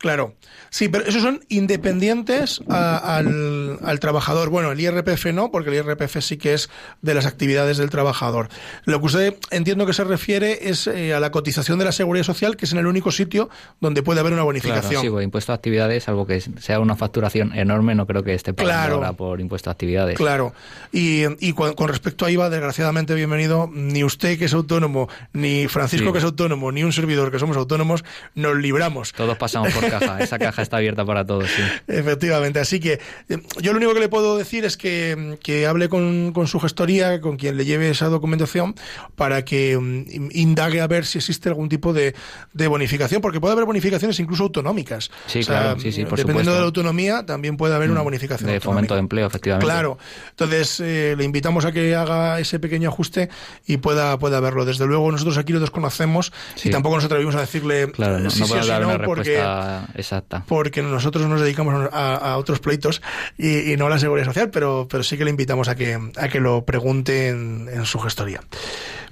[0.06, 0.36] Claro,
[0.70, 4.51] sí, pero esos son independientes al, trabajador.
[4.51, 6.70] Bueno, el IRPF no, porque el IRPF sí que es
[7.01, 8.49] de las actividades del trabajador.
[8.84, 12.24] Lo que usted entiendo que se refiere es eh, a la cotización de la seguridad
[12.24, 13.49] social, que es en el único sitio
[13.82, 14.91] donde puede haber una bonificación.
[14.91, 18.36] Claro, sí, pues impuesto a actividades, algo que sea una facturación enorme, no creo que
[18.36, 20.18] esté pagando ahora por impuesto a actividades.
[20.18, 20.53] Claro,
[20.91, 26.12] y, y con, respecto a IVA, desgraciadamente, bienvenido, ni usted que es autónomo, ni Francisco
[26.12, 29.12] que es autónomo, ni un servidor que somos autónomos, nos libramos.
[29.12, 30.20] Todos pasamos por caja.
[30.20, 31.62] Esa caja está abierta para todos, sí.
[31.88, 32.60] Efectivamente.
[32.60, 36.60] Así que eh, yo lo único que le puedo decir es que, hable con, su
[36.60, 38.76] gestoría, con quien le lleve esa documentación,
[39.16, 42.14] para que mm, indague a ver si existe algún tipo de,
[42.54, 45.12] bonificación, porque puede haber bonificaciones incluso autonómicas.
[45.28, 48.50] Sí, claro, sí, sí, por Dependiendo de la autonomía, también puede haber una mm, bonificación.
[48.50, 49.66] De fomento de empleo, efectivamente.
[49.66, 49.98] Claro.
[50.32, 53.30] Entonces, eh, le invitamos a que haga ese pequeño ajuste
[53.66, 54.66] y pueda, pueda verlo.
[54.66, 56.32] Desde luego, nosotros aquí lo desconocemos
[56.64, 60.44] y tampoco nos atrevimos a decirle claro, no, sí, dar una respuesta exacta.
[60.48, 63.02] Porque nosotros nos dedicamos a, otros pleitos
[63.38, 66.28] y, no a la seguridad social, pero, pero sí que le invitamos a que, a
[66.28, 68.42] que lo pregunte en, su gestoría.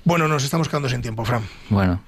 [0.03, 1.43] Bueno, nos estamos quedando sin tiempo, Fran.
[1.69, 2.01] Bueno,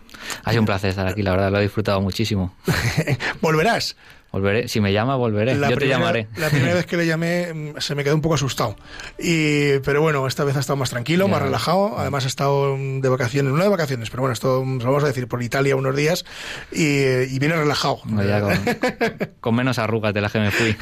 [0.43, 2.55] ha sido un placer estar aquí, la verdad, lo he disfrutado muchísimo.
[3.41, 3.95] ¿Volverás?
[4.35, 5.57] Volveré, si me llama, volveré.
[5.57, 6.27] Yo te llamaré.
[6.35, 8.75] La primera vez que le llamé mm, se me quedó un poco asustado.
[9.17, 11.97] Y, pero bueno, esta vez ha estado más tranquilo, más relajado.
[11.97, 15.41] Además, ha estado de vacaciones, no de vacaciones, pero bueno, esto vamos a decir por
[15.41, 16.25] Italia unos días
[16.69, 18.01] y, viene relajado.
[19.39, 20.75] con, menos arrugas de las que me fui.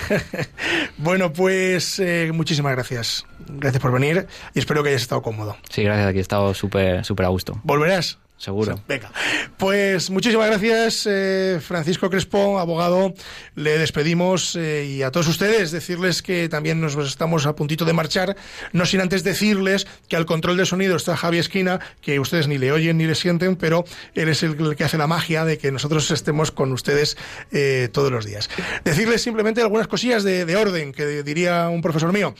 [0.97, 3.27] bueno, pues eh, muchísimas gracias.
[3.47, 4.25] Gracias por venir
[4.55, 5.57] y espero que hayas estado cómodo.
[5.69, 6.07] Sí, gracias.
[6.07, 7.61] Aquí he estado súper súper a gusto.
[7.63, 8.17] ¿Volverás?
[8.37, 8.77] Seguro.
[8.89, 9.09] Venga,
[9.57, 13.13] pues muchísimas gracias, eh, Francisco Crespo, abogado.
[13.55, 17.93] Le despedimos eh, y a todos ustedes decirles que también nos estamos a puntito de
[17.93, 18.35] marchar,
[18.73, 22.57] no sin antes decirles que al control de sonido está Javi Esquina, que ustedes ni
[22.57, 25.71] le oyen ni le sienten, pero él es el que hace la magia de que
[25.71, 27.15] nosotros estemos con ustedes
[27.53, 28.49] eh, todos los días.
[28.83, 32.35] Decirles simplemente algunas cosillas de, de orden, que diría un profesor mío.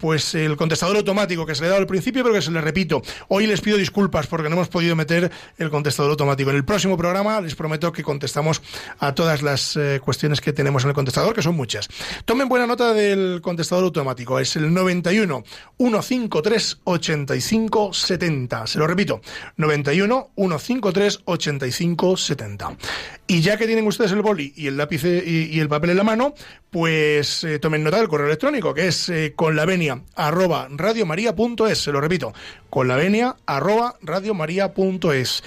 [0.00, 2.60] pues el contestador automático que se le ha dado al principio, pero que se le
[2.60, 3.02] repito.
[3.28, 6.50] Hoy les pido disculpas porque no hemos podido meter el contestador automático.
[6.50, 8.62] En el próximo programa les prometo que contestamos
[8.98, 11.88] a todas las eh, cuestiones que tenemos en el contestador, que son muchas.
[12.24, 14.38] Tomen buena nota del contestador automático.
[14.38, 15.44] Es el 91
[15.78, 18.66] 153 85 70.
[18.66, 19.20] Se lo repito,
[19.56, 22.76] 91 153 85 70.
[23.28, 26.04] Y ya que tienen ustedes el boli y el lápiz y, el papel en la
[26.04, 26.34] mano,
[26.70, 31.78] pues eh, tomen nota del correo electrónico, que es eh, con la venia arroba radiomaria.es.
[31.78, 32.32] Se lo repito,
[32.70, 33.96] con la venia arroba
[34.76, 35.42] radiomaria.es.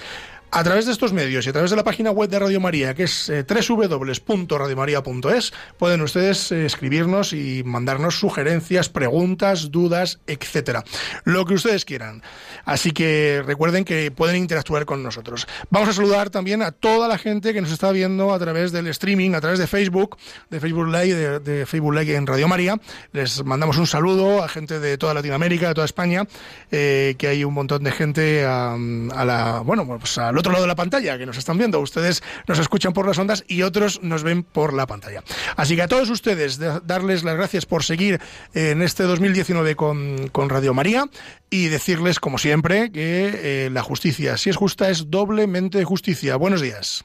[0.52, 2.92] A través de estos medios y a través de la página web de Radio María,
[2.92, 10.82] que es eh, www.radiomaria.es, pueden ustedes eh, escribirnos y mandarnos sugerencias, preguntas, dudas, etcétera.
[11.22, 12.24] Lo que ustedes quieran.
[12.64, 15.46] Así que recuerden que pueden interactuar con nosotros.
[15.70, 18.88] Vamos a saludar también a toda la gente que nos está viendo a través del
[18.88, 20.16] streaming, a través de Facebook,
[20.50, 22.74] de Facebook Live, de, Facebook Live en Radio María.
[23.12, 26.24] Les mandamos un saludo a gente de toda Latinoamérica, de toda España,
[26.72, 28.76] eh, que hay un montón de gente a,
[29.24, 31.80] la, bueno, pues a otro lado de la pantalla, que nos están viendo.
[31.80, 35.22] Ustedes nos escuchan por las ondas y otros nos ven por la pantalla.
[35.56, 38.20] Así que a todos ustedes, darles las gracias por seguir
[38.54, 41.06] en este 2019 con, con Radio María
[41.48, 46.36] y decirles, como siempre, que eh, la justicia, si es justa, es doblemente justicia.
[46.36, 47.04] Buenos días.